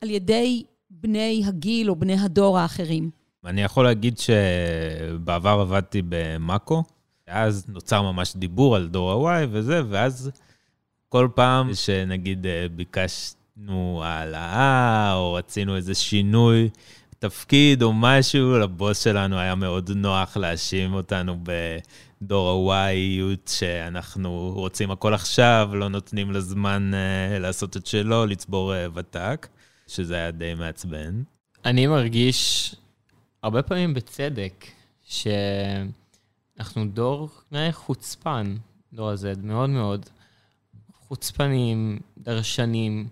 [0.00, 3.10] על ידי בני הגיל או בני הדור האחרים.
[3.44, 6.84] אני יכול להגיד שבעבר עבדתי במאקו,
[7.26, 10.30] אז נוצר ממש דיבור על דור ה-Y וזה, ואז
[11.08, 16.68] כל פעם שנגיד אה, ביקשנו העלאה, או רצינו איזה שינוי
[17.18, 21.36] תפקיד או משהו, לבוס שלנו היה מאוד נוח להאשים אותנו
[22.22, 28.76] בדור ה-Y, שאנחנו רוצים הכל עכשיו, לא נותנים לזמן uh, לעשות את שלו, לצבור uh,
[28.94, 29.48] ותק,
[29.86, 31.22] שזה היה די מעצבן.
[31.64, 32.74] אני מרגיש
[33.42, 34.66] הרבה פעמים בצדק,
[35.04, 37.28] שאנחנו דור
[37.72, 38.56] חוצפן,
[38.92, 40.06] דור הזה, מאוד מאוד.
[41.08, 43.08] חוצפנים, דרשנים,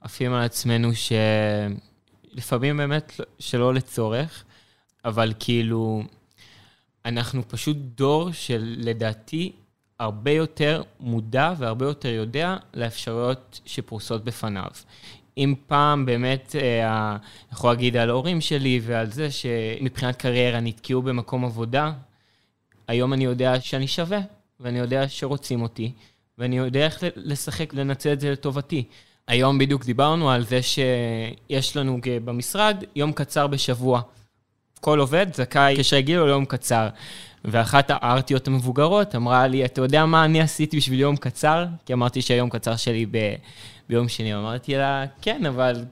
[0.00, 0.88] עפים על עצמנו
[2.34, 4.44] שלפעמים באמת שלא לצורך,
[5.04, 6.02] אבל כאילו,
[7.04, 8.74] אנחנו פשוט דור של
[9.98, 14.70] הרבה יותר מודע והרבה יותר יודע לאפשרויות שפרוסות בפניו.
[15.36, 17.18] אם פעם באמת, אה, אני
[17.52, 21.92] יכול להגיד על ההורים שלי ועל זה שמבחינת קריירה נתקעו במקום עבודה,
[22.88, 24.20] היום אני יודע שאני שווה,
[24.60, 25.92] ואני יודע שרוצים אותי,
[26.38, 28.84] ואני יודע איך לשחק, לנצל את זה לטובתי.
[29.28, 34.00] היום בדיוק דיברנו על זה שיש לנו במשרד יום קצר בשבוע.
[34.80, 36.88] כל עובד זכאי כשרגיל או ליום קצר.
[37.46, 41.66] ואחת הארטיות המבוגרות אמרה לי, אתה יודע מה אני עשיתי בשביל יום קצר?
[41.86, 43.34] כי אמרתי שהיום קצר שלי ב...
[43.88, 44.34] ביום שני.
[44.34, 45.84] אמרתי לה, כן, אבל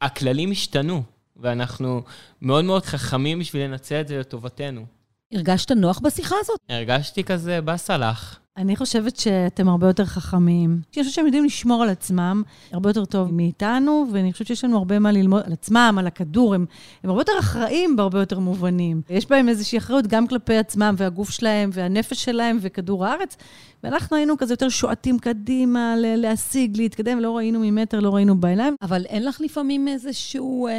[0.00, 1.02] הכללים השתנו,
[1.36, 2.02] ואנחנו
[2.42, 4.86] מאוד מאוד חכמים בשביל לנצל את זה לטובתנו.
[5.32, 6.60] הרגשת נוח בשיחה הזאת?
[6.68, 7.60] הרגשתי כזה
[7.98, 8.38] לך.
[8.56, 10.70] אני חושבת שאתם הרבה יותר חכמים.
[10.70, 14.78] אני חושבת שהם יודעים לשמור על עצמם הרבה יותר טוב מאיתנו, ואני חושבת שיש לנו
[14.78, 16.54] הרבה מה ללמוד על עצמם, על הכדור.
[16.54, 16.66] הם,
[17.02, 19.02] הם הרבה יותר אחראים בהרבה יותר מובנים.
[19.10, 23.36] יש בהם איזושהי אחריות גם כלפי עצמם, והגוף שלהם, והנפש שלהם, וכדור הארץ.
[23.82, 28.74] ואנחנו היינו כזה יותר שועטים קדימה, להשיג, להתקדם, לא ראינו ממטר, לא ראינו בעיניים.
[28.82, 30.66] אבל אין לך לפעמים איזשהו...
[30.66, 30.72] אה,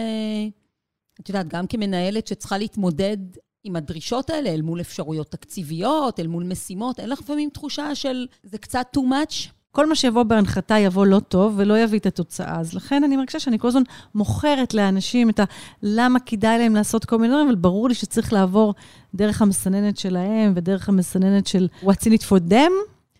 [1.21, 3.17] את יודעת, גם כמנהלת שצריכה להתמודד
[3.63, 8.27] עם הדרישות האלה, אל מול אפשרויות תקציביות, אל מול משימות, אין לך לפעמים תחושה של
[8.43, 9.49] זה קצת too much?
[9.71, 12.59] כל מה שיבוא בהנחתה יבוא לא טוב ולא יביא את התוצאה.
[12.59, 13.81] אז לכן אני מרגישה שאני כל הזמן
[14.15, 15.43] מוכרת לאנשים את ה...
[15.83, 18.73] למה כדאי להם לעשות כל מיני דברים, אבל ברור לי שצריך לעבור
[19.15, 22.71] דרך המסננת שלהם ודרך המסננת של what's in it for them.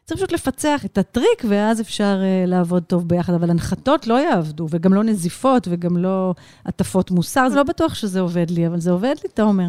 [0.05, 3.33] צריך פשוט לפצח את הטריק, ואז אפשר uh, לעבוד טוב ביחד.
[3.33, 6.33] אבל הנחתות לא יעבדו, וגם לא נזיפות, וגם לא
[6.65, 7.49] הטפות מוסר.
[7.49, 9.67] זה לא בטוח שזה עובד לי, אבל זה עובד לי, אתה אומר.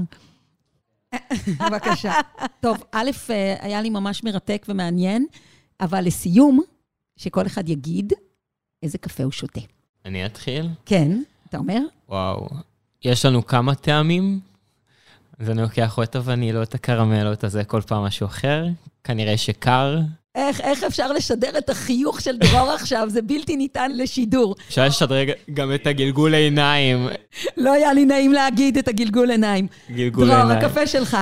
[1.61, 2.13] בבקשה.
[2.61, 5.27] טוב, א', אה, היה לי ממש מרתק ומעניין,
[5.81, 6.61] אבל לסיום,
[7.17, 8.13] שכל אחד יגיד
[8.83, 9.61] איזה קפה הוא שותה.
[10.05, 10.69] אני אתחיל?
[10.87, 11.81] כן, אתה אומר?
[12.09, 12.49] וואו,
[13.05, 14.41] יש לנו כמה טעמים,
[15.39, 18.27] אז אני לוקח או את הווניל או את הקרמל או את הזה, כל פעם משהו
[18.27, 18.67] אחר.
[19.05, 19.99] כנראה שקר,
[20.35, 23.07] איך, איך אפשר לשדר את החיוך של דרור עכשיו?
[23.11, 24.55] זה בלתי ניתן לשידור.
[24.69, 27.09] אפשר לשדרג גם את הגלגול עיניים.
[27.57, 29.67] לא היה לי נעים להגיד את הגלגול עיניים.
[29.91, 30.59] גלגול דרור, עיניים.
[30.59, 31.17] הקפה שלך.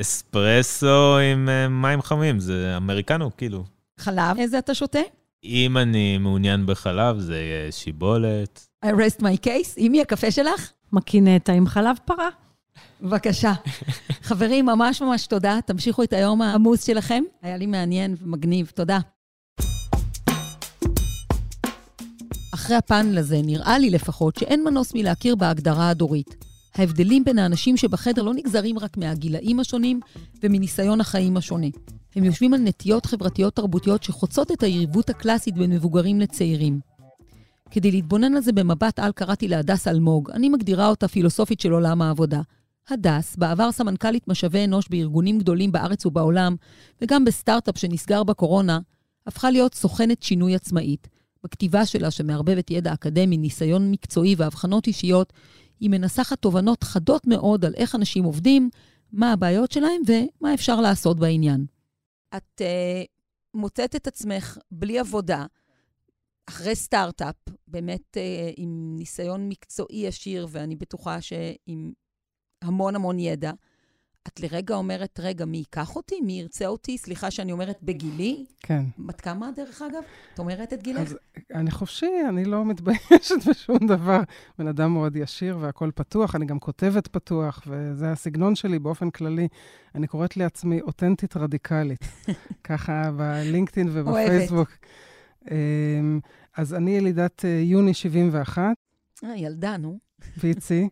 [0.00, 3.64] אספרסו עם uh, מים חמים, זה אמריקנו, כאילו.
[3.98, 4.98] חלב, איזה אתה שותה?
[5.44, 8.66] אם אני מעוניין בחלב, זה יהיה שיבולת.
[8.84, 9.76] I rest my case.
[9.76, 10.70] אימי, הקפה שלך?
[10.92, 12.28] מקינטה עם חלב פרה.
[13.04, 13.52] בבקשה.
[14.28, 15.58] חברים, ממש ממש תודה.
[15.66, 17.22] תמשיכו את היום העמוס שלכם.
[17.42, 18.72] היה לי מעניין ומגניב.
[18.74, 18.98] תודה.
[22.54, 26.44] אחרי הפאנל הזה, נראה לי לפחות שאין מנוס מלהכיר בהגדרה הדורית.
[26.74, 30.00] ההבדלים בין האנשים שבחדר לא נגזרים רק מהגילאים השונים
[30.42, 31.66] ומניסיון החיים השונה.
[32.16, 36.80] הם יושבים על נטיות חברתיות תרבותיות שחוצות את היריבות הקלאסית בין מבוגרים לצעירים.
[37.70, 40.30] כדי להתבונן על זה במבט על קראתי להדס אלמוג.
[40.30, 42.40] אני מגדירה אותה פילוסופית של עולם העבודה.
[42.88, 46.56] הדס, בעבר סמנכ"לית משאבי אנוש בארגונים גדולים בארץ ובעולם,
[47.00, 48.78] וגם בסטארט-אפ שנסגר בקורונה,
[49.26, 51.08] הפכה להיות סוכנת שינוי עצמאית.
[51.44, 55.32] בכתיבה שלה, שמערבבת ידע אקדמי, ניסיון מקצועי והבחנות אישיות,
[55.80, 58.70] היא מנסחת תובנות חדות מאוד על איך אנשים עובדים,
[59.12, 61.66] מה הבעיות שלהם ומה אפשר לעשות בעניין.
[62.36, 63.06] את uh,
[63.54, 65.46] מוצאת את עצמך בלי עבודה,
[66.46, 67.34] אחרי סטארט-אפ,
[67.68, 71.92] באמת uh, עם ניסיון מקצועי עשיר, ואני בטוחה שעם
[72.64, 73.52] המון המון ידע.
[74.28, 76.20] את לרגע אומרת, רגע, מי ייקח אותי?
[76.20, 76.98] מי ירצה אותי?
[76.98, 78.44] סליחה שאני אומרת בגילי.
[78.60, 78.84] כן.
[78.98, 80.02] בת כמה, דרך אגב?
[80.34, 81.00] את אומרת את גילך?
[81.00, 81.18] אז
[81.54, 84.20] אני חופשי, אני לא מתביישת בשום דבר.
[84.58, 89.48] בן אדם מאוד ישיר והכול פתוח, אני גם כותבת פתוח, וזה הסגנון שלי באופן כללי.
[89.94, 92.04] אני קוראת לעצמי אותנטית רדיקלית,
[92.68, 94.70] ככה בלינקדאין ובפייסבוק.
[95.50, 96.20] אמ,
[96.56, 98.62] אז אני ילידת אה, יוני 71.
[99.24, 99.98] אה, ילדה, נו.
[100.38, 100.88] ויצי.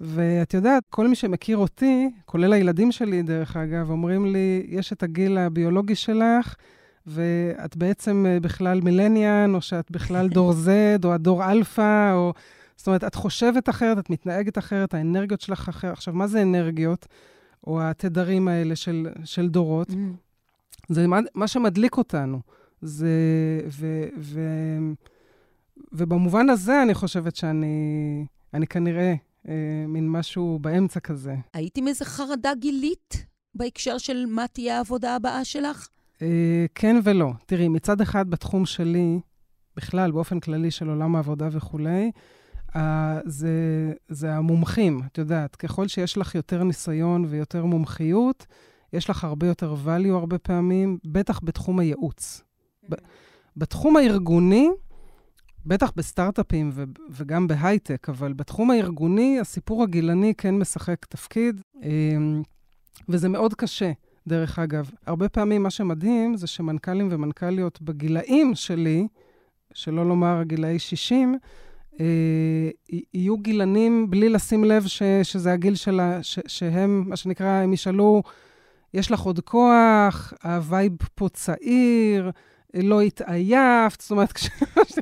[0.00, 5.02] ואת יודעת, כל מי שמכיר אותי, כולל הילדים שלי, דרך אגב, אומרים לי, יש את
[5.02, 6.54] הגיל הביולוגי שלך,
[7.06, 12.32] ואת בעצם אה, בכלל מילניאן, או שאת בכלל דור Z, או הדור אלפא, או...
[12.76, 15.92] זאת אומרת, את חושבת אחרת, את מתנהגת אחרת, האנרגיות שלך אחרת.
[15.92, 17.06] עכשיו, מה זה אנרגיות?
[17.66, 19.90] או התדרים האלה של, של דורות?
[19.90, 19.94] Mm.
[20.88, 22.40] זה מה, מה שמדליק אותנו.
[22.82, 23.08] זה...
[23.68, 24.40] ו, ו,
[25.92, 29.14] ובמובן הזה אני חושבת שאני אני כנראה
[29.48, 29.54] אה,
[29.88, 31.34] מין משהו באמצע כזה.
[31.54, 35.88] היית עם איזה חרדה גילית בהקשר של מה תהיה העבודה הבאה שלך?
[36.22, 37.32] אה, כן ולא.
[37.46, 39.20] תראי, מצד אחד בתחום שלי,
[39.76, 42.10] בכלל, באופן כללי של עולם העבודה וכולי,
[42.76, 43.52] אה, זה,
[44.08, 48.46] זה המומחים, את יודעת, ככל שיש לך יותר ניסיון ויותר מומחיות,
[48.92, 52.42] יש לך הרבה יותר value הרבה פעמים, בטח בתחום הייעוץ.
[52.42, 52.94] Mm-hmm.
[53.56, 54.68] בתחום הארגוני,
[55.66, 62.42] בטח בסטארט-אפים ו- וגם בהייטק, אבל בתחום הארגוני, הסיפור הגילני כן משחק תפקיד, אמ,
[63.08, 63.92] וזה מאוד קשה,
[64.26, 64.90] דרך אגב.
[65.06, 69.08] הרבה פעמים מה שמדהים זה שמנכ"לים ומנכ"ליות בגילאים שלי,
[69.74, 71.38] שלא לומר גילאי 60,
[72.00, 72.06] אה,
[73.14, 78.22] יהיו גילנים בלי לשים לב ש, שזה הגיל שלה, ש, שהם, מה שנקרא, הם ישאלו,
[78.94, 82.30] יש לך עוד כוח, ה vibe פה צעיר,
[82.74, 84.48] לא התעייפת, זאת אומרת, כש...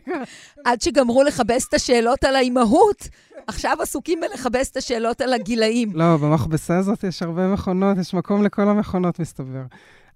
[0.64, 3.08] עד שגמרו לכבס את השאלות על האימהות,
[3.46, 5.92] עכשיו עסוקים בלכבס את השאלות על הגילאים.
[5.94, 9.62] לא, במכבסה הזאת יש הרבה מכונות, יש מקום לכל המכונות, מסתבר.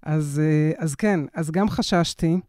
[0.03, 2.39] אז, אה, אז כן, אז גם חששתי,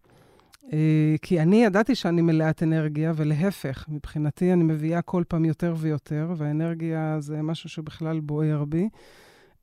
[0.72, 0.78] אה,
[1.22, 7.16] כי אני ידעתי שאני מלאת אנרגיה, ולהפך, מבחינתי אני מביאה כל פעם יותר ויותר, והאנרגיה
[7.20, 8.88] זה משהו שבכלל בוער בי.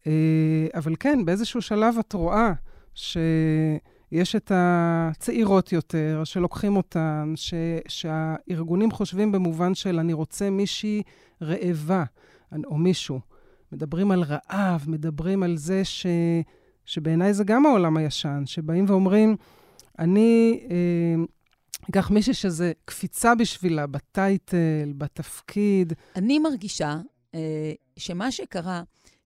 [0.07, 2.51] אה, אבל כן, באיזשהו שלב את רואה
[2.93, 3.17] ש...
[4.11, 7.53] יש את הצעירות יותר, שלוקחים אותן, ש,
[7.87, 11.01] שהארגונים חושבים במובן של אני רוצה מישהי
[11.41, 12.03] רעבה,
[12.65, 13.19] או מישהו.
[13.71, 16.05] מדברים על רעב, מדברים על זה ש,
[16.85, 19.35] שבעיניי זה גם העולם הישן, שבאים ואומרים,
[19.99, 21.23] אני אה,
[21.89, 25.93] אקח מישהי שזה קפיצה בשבילה, בטייטל, בתפקיד.
[26.15, 26.97] אני מרגישה
[27.35, 28.83] אה, שמה שקרה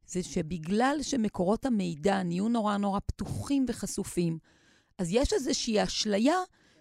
[0.08, 4.38] זה שבגלל שמקורות המידע נהיו נורא נורא פתוחים וחשופים,
[4.98, 6.38] אז יש איזושהי אשליה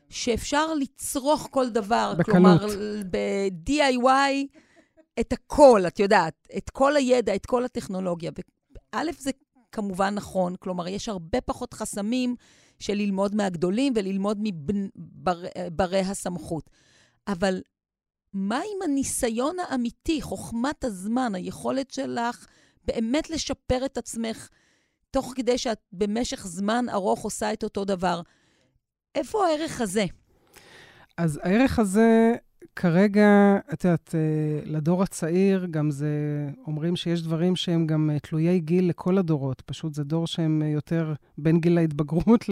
[0.09, 2.15] שאפשר לצרוך כל דבר.
[2.19, 2.27] בקלות.
[2.27, 2.67] כלומר,
[3.11, 4.59] ב-DIY,
[5.21, 8.31] את הכל, את יודעת, את כל הידע, את כל הטכנולוגיה.
[8.93, 9.31] א', זה
[9.73, 12.37] כמובן נכון, כלומר, יש הרבה פחות חסמים
[12.79, 14.39] של ללמוד מהגדולים וללמוד
[14.97, 16.71] מברי הסמכות.
[17.29, 17.61] אבל
[18.33, 22.47] מה עם הניסיון האמיתי, חוכמת הזמן, היכולת שלך
[22.85, 24.49] באמת לשפר את עצמך
[25.13, 28.21] תוך כדי שאת במשך זמן ארוך עושה את אותו דבר.
[29.15, 30.05] איפה הערך הזה?
[31.19, 32.35] אז הערך הזה,
[32.77, 36.09] כרגע, את יודעת, אה, לדור הצעיר, גם זה,
[36.67, 39.61] אומרים שיש דברים שהם גם אה, תלויי גיל לכל הדורות.
[39.61, 42.45] פשוט זה דור שהם אה, יותר בין גיל ההתבגרות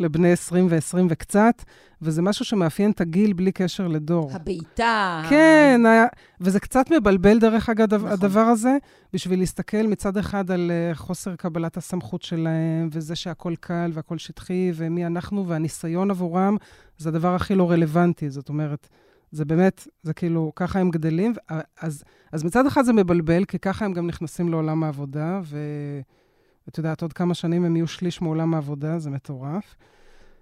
[0.00, 1.62] לבני 20 ו-20 וקצת,
[2.02, 4.30] וזה משהו שמאפיין את הגיל בלי קשר לדור.
[4.32, 5.22] הבעיטה.
[5.30, 6.06] כן, היה,
[6.40, 8.08] וזה קצת מבלבל, דרך אגב, נכון.
[8.08, 8.76] הדבר הזה,
[9.12, 15.06] בשביל להסתכל מצד אחד על חוסר קבלת הסמכות שלהם, וזה שהכל קל והכל שטחי, ומי
[15.06, 16.56] אנחנו, והניסיון עבורם,
[16.98, 18.30] זה הדבר הכי לא רלוונטי.
[18.30, 18.88] זאת אומרת,
[19.32, 21.32] זה באמת, זה כאילו, ככה הם גדלים.
[21.80, 27.02] אז, אז מצד אחד זה מבלבל, כי ככה הם גם נכנסים לעולם העבודה, ואת יודעת,
[27.02, 29.74] עוד כמה שנים הם יהיו שליש מעולם העבודה, זה מטורף.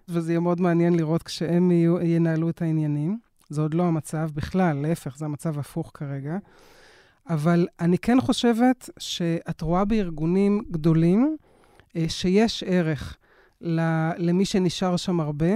[0.09, 3.19] וזה יהיה מאוד מעניין לראות כשהם יהיו, ינהלו את העניינים.
[3.49, 6.39] זה עוד לא המצב בכלל, להפך, זה המצב הפוך כרגע.
[7.31, 11.37] אבל אני כן חושבת שאת רואה בארגונים גדולים
[11.97, 13.17] אה, שיש ערך
[14.19, 15.53] למי שנשאר שם הרבה,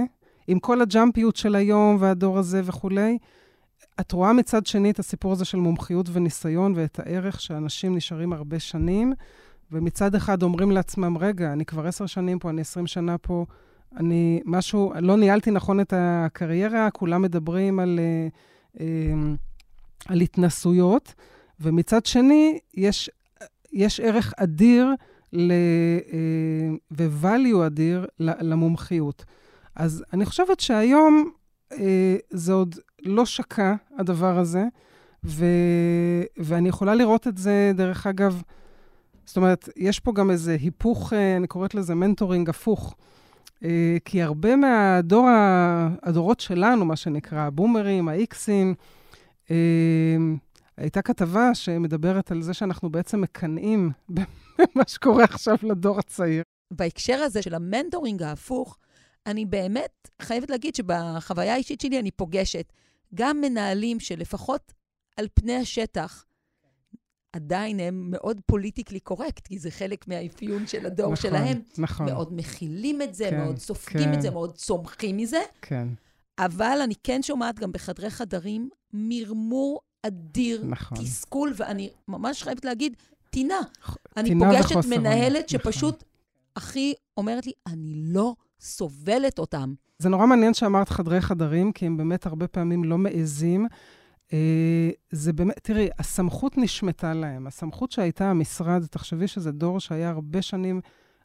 [0.47, 3.17] עם כל הג'אמפיות של היום והדור הזה וכולי,
[3.99, 8.59] את רואה מצד שני את הסיפור הזה של מומחיות וניסיון ואת הערך שאנשים נשארים הרבה
[8.59, 9.13] שנים,
[9.71, 13.45] ומצד אחד אומרים לעצמם, רגע, אני כבר עשר שנים פה, אני עשרים שנה פה,
[13.97, 18.27] אני משהו, לא ניהלתי נכון את הקריירה, כולם מדברים על, אה,
[18.79, 19.13] אה,
[20.07, 21.13] על התנסויות,
[21.59, 23.09] ומצד שני, יש,
[23.73, 24.87] יש ערך אדיר
[25.33, 29.25] ל, אה, ו-value אדיר למומחיות.
[29.75, 31.31] אז אני חושבת שהיום
[32.31, 34.63] זה עוד לא שקע, הדבר הזה,
[35.25, 35.45] ו,
[36.37, 38.41] ואני יכולה לראות את זה, דרך אגב,
[39.25, 42.95] זאת אומרת, יש פה גם איזה היפוך, אני קוראת לזה מנטורינג הפוך.
[43.63, 45.27] אה, כי הרבה מהדור,
[46.03, 48.75] הדורות שלנו, מה שנקרא, הבומרים, האיקסים,
[49.51, 49.55] אה,
[50.77, 56.43] הייתה כתבה שמדברת על זה שאנחנו בעצם מקנאים במה שקורה עכשיו לדור הצעיר.
[56.73, 58.77] בהקשר הזה של המנטורינג ההפוך,
[59.27, 62.73] אני באמת חייבת להגיד שבחוויה האישית שלי אני פוגשת
[63.15, 64.73] גם מנהלים שלפחות
[65.17, 66.25] על פני השטח,
[67.33, 71.61] עדיין הם מאוד politically correct, כי זה חלק מהאפיון של הדור נכון, שלהם.
[71.77, 72.05] נכון.
[72.05, 74.13] מאוד מכילים את זה, כן, מאוד סופגים כן.
[74.13, 75.41] את זה, מאוד צומחים מזה.
[75.61, 75.87] כן.
[76.39, 80.97] אבל אני כן שומעת גם בחדרי חדרים מרמור אדיר, נכון.
[80.97, 82.95] תסכול, ואני ממש חייבת להגיד,
[83.29, 83.59] טינה.
[84.17, 86.09] אני פוגשת מנהלת שפשוט נכון.
[86.55, 89.73] הכי אומרת לי, אני לא סובלת אותם.
[89.99, 93.67] זה נורא מעניין שאמרת חדרי חדרים, כי הם באמת הרבה פעמים לא מעזים.
[94.33, 97.47] אה, זה באמת, תראי, הסמכות נשמטה להם.
[97.47, 100.81] הסמכות שהייתה המשרד, תחשבי שזה דור שהיה הרבה שנים,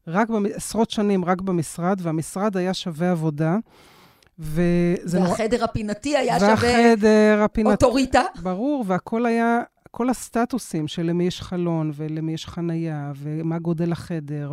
[0.07, 3.57] רק, עשרות שנים רק במשרד, והמשרד היה שווה עבודה.
[4.39, 5.65] וזה והחדר נור...
[5.65, 8.23] הפינתי היה שווה הפינתי, אוטוריטה.
[8.43, 9.61] ברור, והכל היה,
[9.91, 14.53] כל הסטטוסים של למי יש חלון, ולמי יש חנייה, ומה גודל החדר,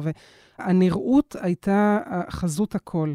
[0.60, 3.14] והנראות הייתה חזות הכל.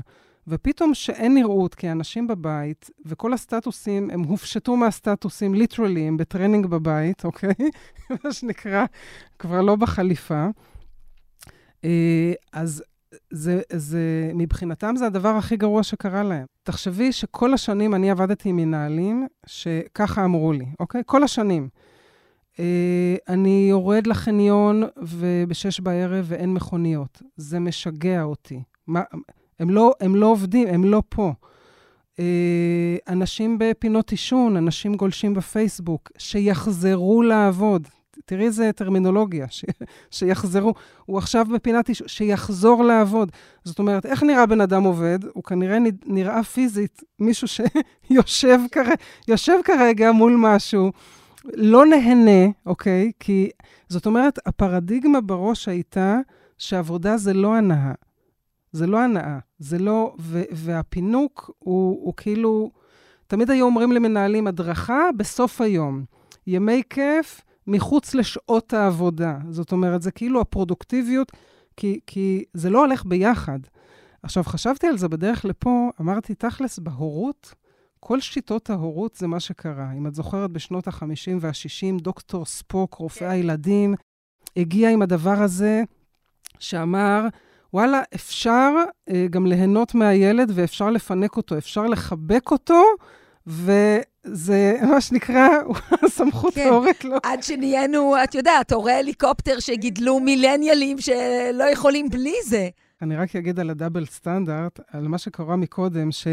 [0.48, 7.24] ופתאום שאין נראות, כי אנשים בבית, וכל הסטטוסים, הם הופשטו מהסטטוסים, literally, הם בטרנינג בבית,
[7.24, 7.54] אוקיי?
[8.24, 8.84] מה שנקרא,
[9.38, 10.46] כבר לא בחליפה.
[11.84, 12.82] אה, אז
[13.30, 16.46] זה, זה, מבחינתם זה הדבר הכי גרוע שקרה להם.
[16.62, 21.02] תחשבי שכל השנים אני עבדתי עם מנהלים שככה אמרו לי, אוקיי?
[21.06, 21.68] כל השנים.
[22.62, 22.64] Uh,
[23.28, 27.22] אני יורד לחניון ובשש בערב ואין מכוניות.
[27.36, 28.62] זה משגע אותי.
[28.86, 29.02] מה,
[29.60, 31.32] הם לא, הם לא עובדים, הם לא פה.
[32.18, 37.88] אה, אנשים בפינות עישון, אנשים גולשים בפייסבוק, שיחזרו לעבוד.
[38.24, 39.64] תראי איזה טרמינולוגיה, ש...
[40.10, 40.74] שיחזרו.
[41.04, 43.32] הוא עכשיו בפינת עישון, שיחזור לעבוד.
[43.64, 45.18] זאת אומרת, איך נראה בן אדם עובד?
[45.32, 48.94] הוא כנראה נראה פיזית מישהו שיושב כרגע,
[49.64, 50.92] כרגע מול משהו,
[51.44, 53.12] לא נהנה, אוקיי?
[53.20, 53.50] כי
[53.88, 56.18] זאת אומרת, הפרדיגמה בראש הייתה
[56.58, 57.92] שעבודה זה לא הנאה.
[58.72, 60.14] זה לא הנאה, זה לא...
[60.20, 62.70] ו, והפינוק הוא, הוא כאילו...
[63.26, 66.04] תמיד היו אומרים למנהלים, הדרכה בסוף היום.
[66.46, 69.38] ימי כיף מחוץ לשעות העבודה.
[69.50, 71.32] זאת אומרת, זה כאילו הפרודוקטיביות,
[71.76, 73.58] כי, כי זה לא הולך ביחד.
[74.22, 77.54] עכשיו, חשבתי על זה בדרך לפה, אמרתי, תכלס, בהורות,
[78.04, 79.92] כל שיטות ההורות זה מה שקרה.
[79.98, 83.30] אם את זוכרת, בשנות ה-50 וה-60, דוקטור ספוק, רופא כן.
[83.30, 83.94] הילדים,
[84.56, 85.82] הגיע עם הדבר הזה
[86.58, 87.26] שאמר,
[87.74, 88.72] וואלה, אפשר
[89.10, 92.82] אה, גם ליהנות מהילד ואפשר לפנק אותו, אפשר לחבק אותו,
[93.46, 95.48] וזה מה שנקרא,
[96.16, 96.66] סמכות כן.
[96.66, 97.18] ההורית לא.
[97.22, 102.68] עד שנהיינו, את יודעת, הורי הליקופטר שגידלו מילניאלים שלא יכולים בלי זה.
[103.02, 106.26] אני רק אגיד על הדאבל סטנדרט, על מה שקרה מקודם, ש,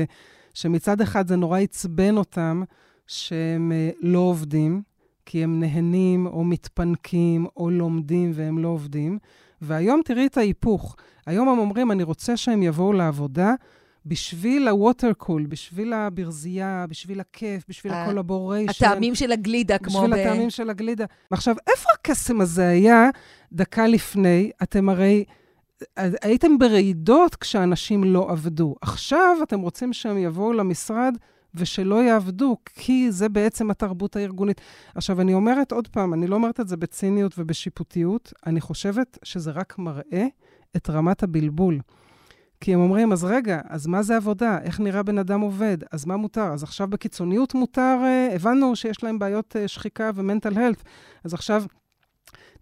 [0.54, 2.64] שמצד אחד זה נורא עצבן אותם
[3.08, 4.82] שהם אה, לא עובדים,
[5.26, 9.20] כי הם נהנים או מתפנקים או לומדים והם לא עובדים.
[9.62, 10.96] והיום תראי את ההיפוך.
[11.26, 13.54] היום הם אומרים, אני רוצה שהם יבואו לעבודה
[14.06, 18.86] בשביל ה water cooler, בשביל הברזייה, בשביל הכיף, בשביל ה collaboration.
[18.86, 20.04] הטעמים של הגלידה, כמו ב...
[20.04, 21.06] בשביל הטעמים של הגלידה.
[21.32, 23.10] ועכשיו, איפה הקסם הזה היה
[23.54, 24.52] דקה לפני?
[24.64, 25.24] אתם הרי...
[25.98, 28.76] הייתם ברעידות כשאנשים לא עבדו.
[28.82, 31.18] עכשיו אתם רוצים שהם יבואו למשרד
[31.56, 34.62] ושלא יעבדו, כי זה בעצם התרבות הארגונית.
[34.96, 39.52] עכשיו, אני אומרת עוד פעם, אני לא אומרת את זה בציניות ובשיפוטיות, אני חושבת שזה
[39.52, 40.26] רק מראה
[40.76, 41.80] את רמת הבלבול.
[42.62, 44.58] כי הם אומרים, אז רגע, אז מה זה עבודה?
[44.64, 45.78] איך נראה בן אדם עובד?
[45.92, 46.54] אז מה מותר?
[46.54, 50.84] אז עכשיו בקיצוניות מותר, אה, הבנו שיש להם בעיות אה, שחיקה ומנטל הלט,
[51.24, 51.64] אז עכשיו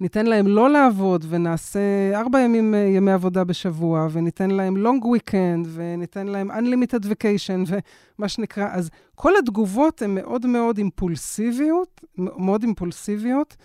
[0.01, 1.79] ניתן להם לא לעבוד ונעשה
[2.13, 7.71] ארבע ימים, אה, ימי עבודה בשבוע, וניתן להם long weekend, וניתן להם unlimited vacation,
[8.19, 8.67] ומה שנקרא.
[8.71, 13.55] אז כל התגובות הן מאוד מאוד אימפולסיביות, מאוד אימפולסיביות,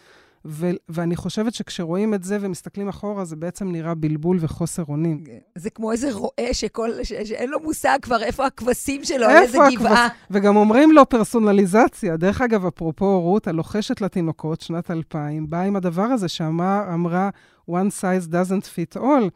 [0.45, 5.25] ו- ואני חושבת שכשרואים את זה ומסתכלים אחורה, זה בעצם נראה בלבול וחוסר אונים.
[5.55, 9.59] זה כמו איזה רועה שכל, ש, שאין לו מושג כבר איפה הכבשים שלו, על איזה
[9.77, 10.07] גבעה.
[10.07, 10.19] הכבש...
[10.31, 12.17] וגם אומרים לו פרסונליזציה.
[12.17, 17.31] דרך אגב, אפרופו רות, הלוחשת לתינוקות, שנת 2000, באה עם הדבר הזה שאמרה,
[17.71, 19.31] one size doesn't fit all.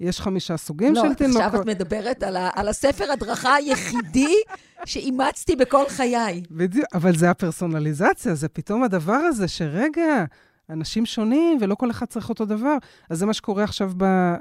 [0.00, 1.40] יש חמישה סוגים לא, של תינוקות.
[1.40, 4.34] לא, עכשיו את מדברת על, ה, על הספר הדרכה היחידי
[4.84, 6.42] שאימצתי בכל חיי.
[6.50, 10.24] בדיוק, אבל זה הפרסונליזציה, זה פתאום הדבר הזה שרגע,
[10.70, 12.76] אנשים שונים ולא כל אחד צריך אותו דבר.
[13.10, 13.92] אז זה מה שקורה עכשיו,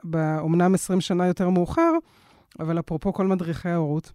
[0.03, 1.91] באומנם 20 שנה יותר מאוחר,
[2.59, 4.11] אבל אפרופו כל מדריכי ההורות,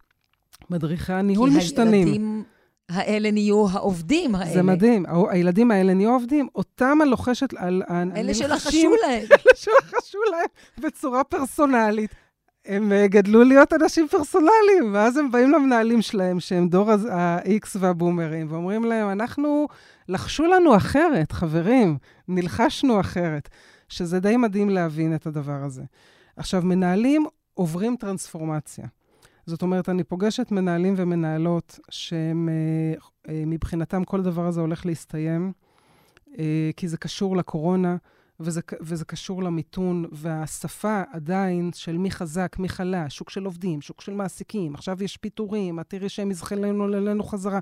[0.70, 2.06] מדריכי הניהול משתנים.
[2.06, 2.44] כי הילדים
[2.90, 4.52] האלה נהיו העובדים האלה.
[4.52, 7.82] זה מדהים, הילדים האלה נהיו עובדים, אותם הלוחשת על.
[8.16, 9.22] אלה שלחשו להם.
[9.30, 10.46] אלה שלחשו להם
[10.78, 12.14] בצורה פרסונלית.
[12.66, 18.46] הם אה, גדלו להיות אנשים פרסונליים, ואז הם באים למנהלים שלהם, שהם דור ה-X והבומרים,
[18.50, 19.68] ואומרים להם, אנחנו,
[20.10, 21.98] לחשו לנו אחרת, חברים,
[22.28, 23.48] נלחשנו אחרת.
[23.90, 25.82] שזה די מדהים להבין את הדבר הזה.
[26.36, 28.86] עכשיו, מנהלים עוברים טרנספורמציה.
[29.46, 32.98] זאת אומרת, אני פוגשת מנהלים ומנהלות שהם, אה,
[33.32, 35.52] אה, מבחינתם כל הדבר הזה הולך להסתיים,
[36.76, 37.96] כי זה קשור לקורונה.
[38.42, 44.00] וזה, וזה קשור למיתון, והשפה עדיין של מי חזק, מי חלש, שוק של עובדים, שוק
[44.00, 47.58] של מעסיקים, עכשיו יש פיטורים, את תראי שהם יזחלנו אלינו חזרה.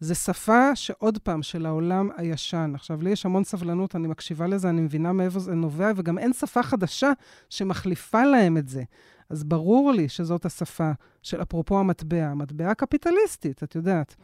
[0.00, 2.72] זה שפה שעוד פעם, של העולם הישן.
[2.74, 6.32] עכשיו, לי יש המון סבלנות, אני מקשיבה לזה, אני מבינה מאיפה זה נובע, וגם אין
[6.32, 7.12] שפה חדשה
[7.50, 8.82] שמחליפה להם את זה.
[9.30, 10.90] אז ברור לי שזאת השפה
[11.22, 14.16] של, אפרופו המטבע, המטבע הקפיטליסטית, את יודעת.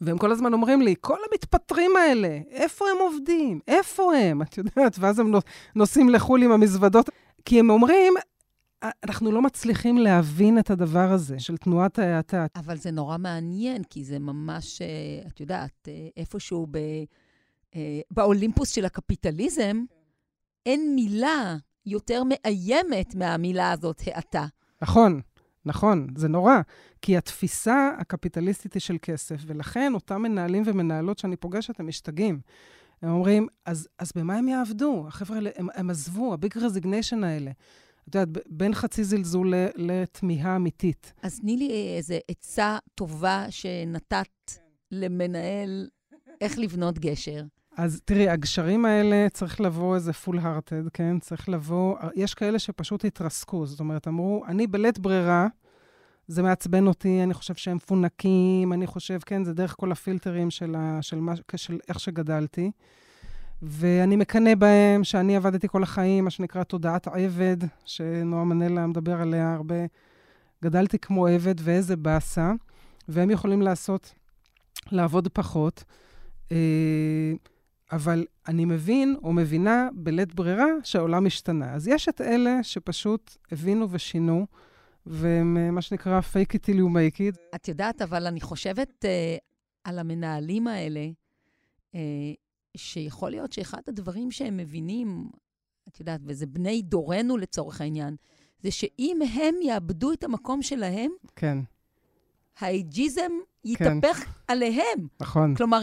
[0.00, 3.60] והם כל הזמן אומרים לי, כל המתפטרים האלה, איפה הם עובדים?
[3.68, 4.42] איפה הם?
[4.42, 5.32] את יודעת, ואז הם
[5.74, 7.10] נוסעים לחו"ל עם המזוודות,
[7.44, 8.14] כי הם אומרים,
[9.04, 12.46] אנחנו לא מצליחים להבין את הדבר הזה של תנועת ההאטה.
[12.56, 16.76] אבל זה נורא מעניין, כי זה ממש, אה, את יודעת, אה, איפשהו ב,
[17.74, 19.84] אה, באולימפוס של הקפיטליזם,
[20.66, 21.56] אין מילה
[21.86, 24.46] יותר מאיימת מהמילה הזאת, האטה.
[24.82, 25.20] נכון.
[25.66, 26.60] נכון, זה נורא,
[27.02, 32.40] כי התפיסה הקפיטליסטית היא של כסף, ולכן אותם מנהלים ומנהלות שאני פוגשת, הם משתגעים.
[33.02, 35.04] הם אומרים, אז, אז במה הם יעבדו?
[35.08, 37.50] החבר'ה האלה, הם, הם עזבו, הביג רזיגניישן האלה.
[38.08, 41.12] את יודעת, בין חצי זלזול לתמיהה אמיתית.
[41.22, 44.28] אז תני לי איזו עצה טובה שנתת
[44.90, 45.88] למנהל
[46.40, 47.42] איך לבנות גשר.
[47.76, 51.18] אז תראי, הגשרים האלה, צריך לבוא איזה full hearted, כן?
[51.18, 55.46] צריך לבוא, יש כאלה שפשוט התרסקו, זאת אומרת, אמרו, אני בלית ברירה,
[56.28, 60.74] זה מעצבן אותי, אני חושב שהם מפונקים, אני חושב, כן, זה דרך כל הפילטרים של,
[60.78, 62.70] ה, של, מה, של איך שגדלתי.
[63.62, 69.54] ואני מקנא בהם, שאני עבדתי כל החיים, מה שנקרא תודעת עבד, שנועם מנלה מדבר עליה
[69.54, 69.74] הרבה.
[70.64, 72.52] גדלתי כמו עבד, ואיזה באסה,
[73.08, 74.12] והם יכולים לעשות,
[74.92, 75.84] לעבוד פחות.
[76.52, 77.32] אה,
[77.92, 81.74] אבל אני מבין או מבינה בלית ברירה שהעולם השתנה.
[81.74, 84.46] אז יש את אלה שפשוט הבינו ושינו,
[85.06, 87.38] והם אה, מה שנקרא fake it till you make it.
[87.54, 89.40] את יודעת, אבל אני חושבת uh,
[89.84, 91.08] על המנהלים האלה,
[91.92, 91.96] uh,
[92.76, 95.28] שיכול להיות שאחד הדברים שהם מבינים,
[95.88, 98.16] את יודעת, וזה בני דורנו לצורך העניין,
[98.62, 101.58] זה שאם הם יאבדו את המקום שלהם, כן.
[102.58, 103.32] האייג'יזם
[103.64, 104.30] יתהפך כן.
[104.48, 105.08] עליהם.
[105.20, 105.54] נכון.
[105.54, 105.80] כלומר,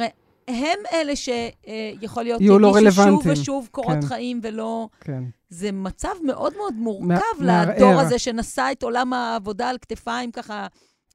[0.47, 3.21] הם אלה שיכול להיות, יהיו לא רלוונטיים.
[3.21, 4.01] שוב ושוב קורות כן.
[4.01, 4.87] חיים ולא...
[4.99, 5.23] כן.
[5.49, 10.67] זה מצב מאוד מאוד מורכב לדור הזה שנשא את עולם העבודה על כתפיים ככה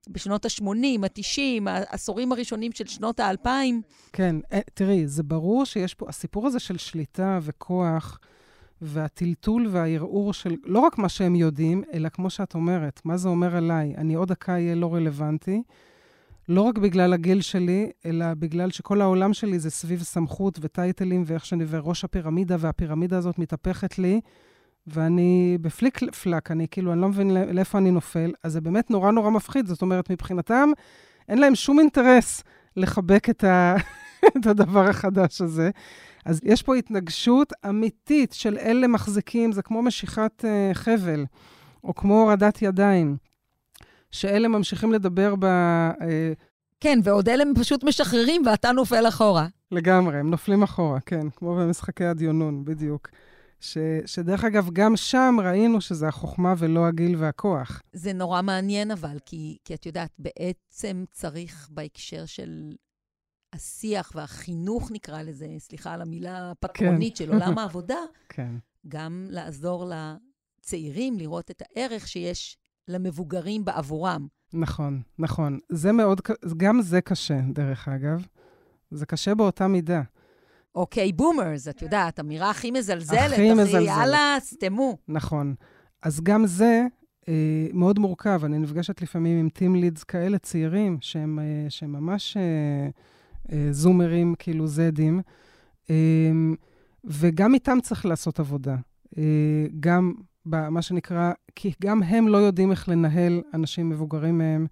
[0.08, 0.64] בשנות ה-80,
[1.02, 3.48] ה-90, העשורים הראשונים של שנות ה-2000.
[4.12, 8.18] כן, אה, תראי, זה ברור שיש פה, הסיפור הזה של שליטה וכוח,
[8.82, 13.56] והטלטול והערעור של לא רק מה שהם יודעים, אלא כמו שאת אומרת, מה זה אומר
[13.56, 13.94] עליי?
[13.96, 15.62] אני עוד דקה אהיה לא רלוונטי.
[16.48, 21.46] לא רק בגלל הגיל שלי, אלא בגלל שכל העולם שלי זה סביב סמכות וטייטלים ואיך
[21.46, 24.20] שאני וראש הפירמידה, והפירמידה הזאת מתהפכת לי,
[24.94, 29.10] ואני בפליק פלאק, אני כאילו, אני לא מבין לאיפה אני נופל, אז זה באמת נורא
[29.10, 29.66] נורא מפחיד.
[29.66, 30.70] זאת אומרת, מבחינתם,
[31.28, 32.42] אין להם שום אינטרס
[32.76, 33.76] לחבק את, ה...
[34.36, 35.70] את הדבר החדש הזה.
[36.24, 41.24] אז יש פה התנגשות אמיתית של אלה מחזיקים, זה כמו משיכת uh, חבל,
[41.84, 43.16] או כמו הורדת ידיים.
[44.10, 45.44] שאלה ממשיכים לדבר ב...
[45.44, 46.32] אה,
[46.80, 49.46] כן, ועוד אלה פשוט משחררים ואתה נופל אחורה.
[49.72, 53.08] לגמרי, הם נופלים אחורה, כן, כמו במשחקי הדיונון, בדיוק.
[53.60, 57.82] ש, שדרך אגב, גם שם ראינו שזה החוכמה ולא הגיל והכוח.
[57.92, 62.72] זה נורא מעניין אבל, כי, כי את יודעת, בעצם צריך בהקשר של
[63.52, 67.24] השיח והחינוך, נקרא לזה, סליחה על המילה הפטרונית כן.
[67.24, 67.98] של עולם העבודה,
[68.28, 68.54] כן.
[68.88, 69.90] גם לעזור
[70.60, 72.56] לצעירים לראות את הערך שיש
[72.88, 74.26] למבוגרים בעבורם.
[74.52, 75.58] נכון, נכון.
[75.68, 76.20] זה מאוד,
[76.56, 78.26] גם זה קשה, דרך אגב.
[78.90, 80.02] זה קשה באותה מידה.
[80.78, 83.82] אוקיי, boomers, את יודעת, אמירה הכי מזלזלת, הכי מזלזלת.
[83.86, 84.96] יאללה, סתמו.
[85.08, 85.54] נכון.
[86.02, 86.86] אז גם זה
[87.28, 88.40] אה, מאוד מורכב.
[88.44, 92.42] אני נפגשת לפעמים עם team leads כאלה צעירים, שהם, אה, שהם ממש אה,
[93.52, 95.20] אה, זומרים, כאילו זדים,
[95.90, 96.30] אה,
[97.04, 98.76] וגם איתם צריך לעשות עבודה.
[99.18, 100.12] אה, גם
[100.46, 104.66] במה שנקרא, כי גם הם לא יודעים איך לנהל אנשים מבוגרים מהם,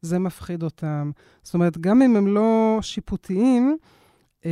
[0.00, 1.10] זה מפחיד אותם.
[1.42, 3.76] זאת אומרת, גם אם הם לא שיפוטיים,
[4.46, 4.50] אה,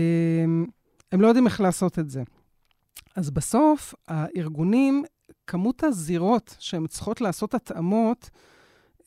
[1.13, 2.23] הם לא יודעים איך לעשות את זה.
[3.17, 5.05] אז בסוף, הארגונים,
[5.47, 8.31] כמות הזירות שהן צריכות לעשות התאמות,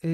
[0.04, 0.10] אה,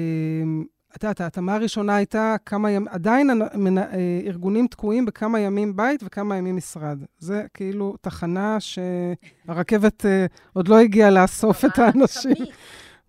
[0.95, 3.29] את יודעת, ההתאמה הראשונה הייתה כמה ימים, עדיין
[3.77, 6.99] אה, ארגונים תקועים בכמה ימים בית וכמה ימים משרד.
[7.17, 12.45] זה כאילו תחנה שהרכבת אה, עוד לא הגיעה לאסוף את האנשים.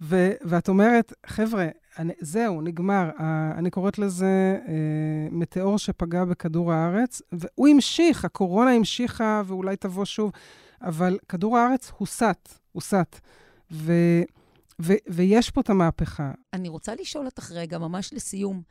[0.00, 1.68] ו- ואת אומרת, חבר'ה,
[1.98, 3.10] אני, זהו, נגמר.
[3.58, 4.68] אני קוראת לזה uh,
[5.30, 10.32] מטאור שפגע בכדור הארץ, והוא המשיך, הקורונה המשיכה ואולי תבוא שוב,
[10.82, 13.20] אבל כדור הארץ הוסט, הוסט.
[13.70, 14.22] ו-
[14.82, 16.32] ו- ויש פה את המהפכה.
[16.52, 18.62] אני רוצה לשאול אותך רגע, ממש לסיום.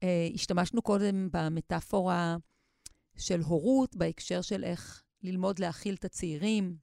[0.00, 0.04] Uh,
[0.34, 2.36] השתמשנו קודם במטאפורה
[3.16, 6.76] של הורות, בהקשר של איך ללמוד להכיל את הצעירים,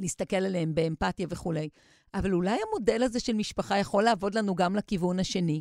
[0.00, 1.68] להסתכל עליהם באמפתיה וכולי.
[2.14, 5.60] אבל אולי המודל הזה של משפחה יכול לעבוד לנו גם לכיוון השני.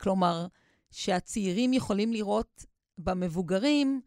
[0.00, 0.46] כלומר,
[0.90, 2.64] שהצעירים יכולים לראות
[2.98, 4.00] במבוגרים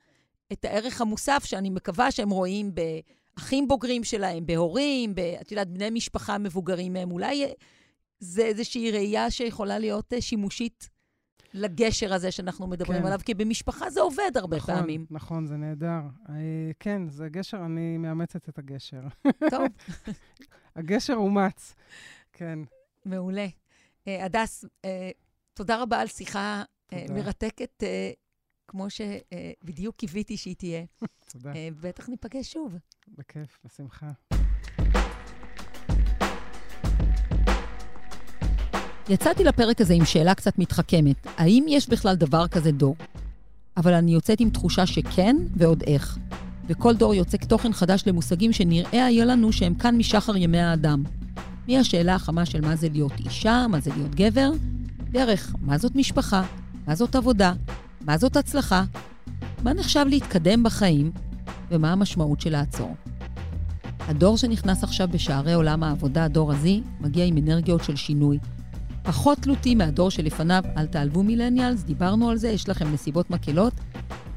[0.53, 6.37] את הערך המוסף שאני מקווה שהם רואים באחים בוגרים שלהם, בהורים, את יודעת, בני משפחה
[6.37, 7.11] מבוגרים מהם.
[7.11, 7.53] אולי
[8.19, 10.89] זה איזושהי ראייה שיכולה להיות שימושית
[11.53, 13.05] לגשר הזה שאנחנו מדברים כן.
[13.05, 15.05] עליו, כי במשפחה זה עובד הרבה נכון, פעמים.
[15.11, 16.01] נכון, זה נהדר.
[16.29, 16.35] אה,
[16.79, 19.01] כן, זה גשר, אני מאמצת את הגשר.
[19.49, 19.63] טוב.
[20.75, 21.75] הגשר אומץ,
[22.33, 22.59] כן.
[23.05, 23.47] מעולה.
[24.07, 25.11] אה, הדס, אה,
[25.53, 27.13] תודה רבה על שיחה תודה.
[27.13, 27.83] מרתקת,
[28.67, 30.83] כמו שבדיוק קיוויתי שהיא תהיה.
[31.31, 31.51] תודה.
[31.81, 32.75] בטח ניפגש שוב.
[33.17, 34.11] בכיף, בשמחה.
[39.09, 42.95] יצאתי לפרק הזה עם שאלה קצת מתחכמת, האם יש בכלל דבר כזה דור?
[43.77, 46.17] אבל אני יוצאת עם תחושה שכן, ועוד איך.
[46.67, 51.03] וכל דור יוצק תוכן חדש למושגים שנראה היה לנו שהם כאן משחר ימי האדם.
[51.67, 54.51] מהשאלה החמה של מה זה להיות אישה, מה זה להיות גבר,
[55.11, 56.43] דרך מה זאת משפחה,
[56.87, 57.53] מה זאת עבודה,
[58.01, 58.83] מה זאת הצלחה,
[59.63, 61.11] מה נחשב להתקדם בחיים,
[61.71, 62.95] ומה המשמעות של לעצור.
[63.99, 68.39] הדור שנכנס עכשיו בשערי עולם העבודה, הדור הזי, מגיע עם אנרגיות של שינוי,
[69.09, 73.73] פחות תלותי מהדור שלפניו, אל תעלבו מילניאלס, דיברנו על זה, יש לכם נסיבות מקלות,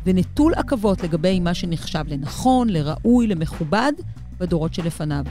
[0.06, 3.92] ונטול עכבות לגבי מה שנחשב לנכון, לראוי, למכובד,
[4.38, 5.24] בדורות שלפניו.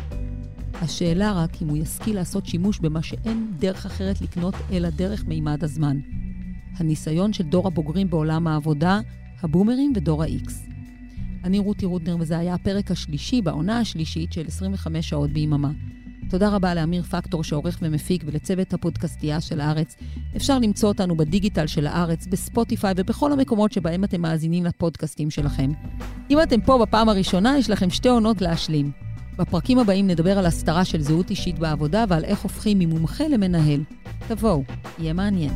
[0.82, 5.64] השאלה רק אם הוא ישכיל לעשות שימוש במה שאין דרך אחרת לקנות אלא דרך מימד
[5.64, 5.98] הזמן.
[6.78, 9.00] הניסיון של דור הבוגרים בעולם העבודה,
[9.42, 10.52] הבומרים ודור ה-X.
[11.44, 15.72] אני רותי רודנר, וזה היה הפרק השלישי בעונה השלישית של 25 שעות ביממה.
[16.32, 19.96] תודה רבה לאמיר פקטור שעורך ומפיק ולצוות הפודקאסטייה של הארץ.
[20.36, 25.72] אפשר למצוא אותנו בדיגיטל של הארץ, בספוטיפיי ובכל המקומות שבהם אתם מאזינים לפודקאסטים שלכם.
[26.30, 28.92] אם אתם פה בפעם הראשונה, יש לכם שתי עונות להשלים.
[29.38, 33.84] בפרקים הבאים נדבר על הסתרה של זהות אישית בעבודה ועל איך הופכים ממומחה למנהל.
[34.28, 34.64] תבואו,
[35.00, 35.54] יהיה מעניין.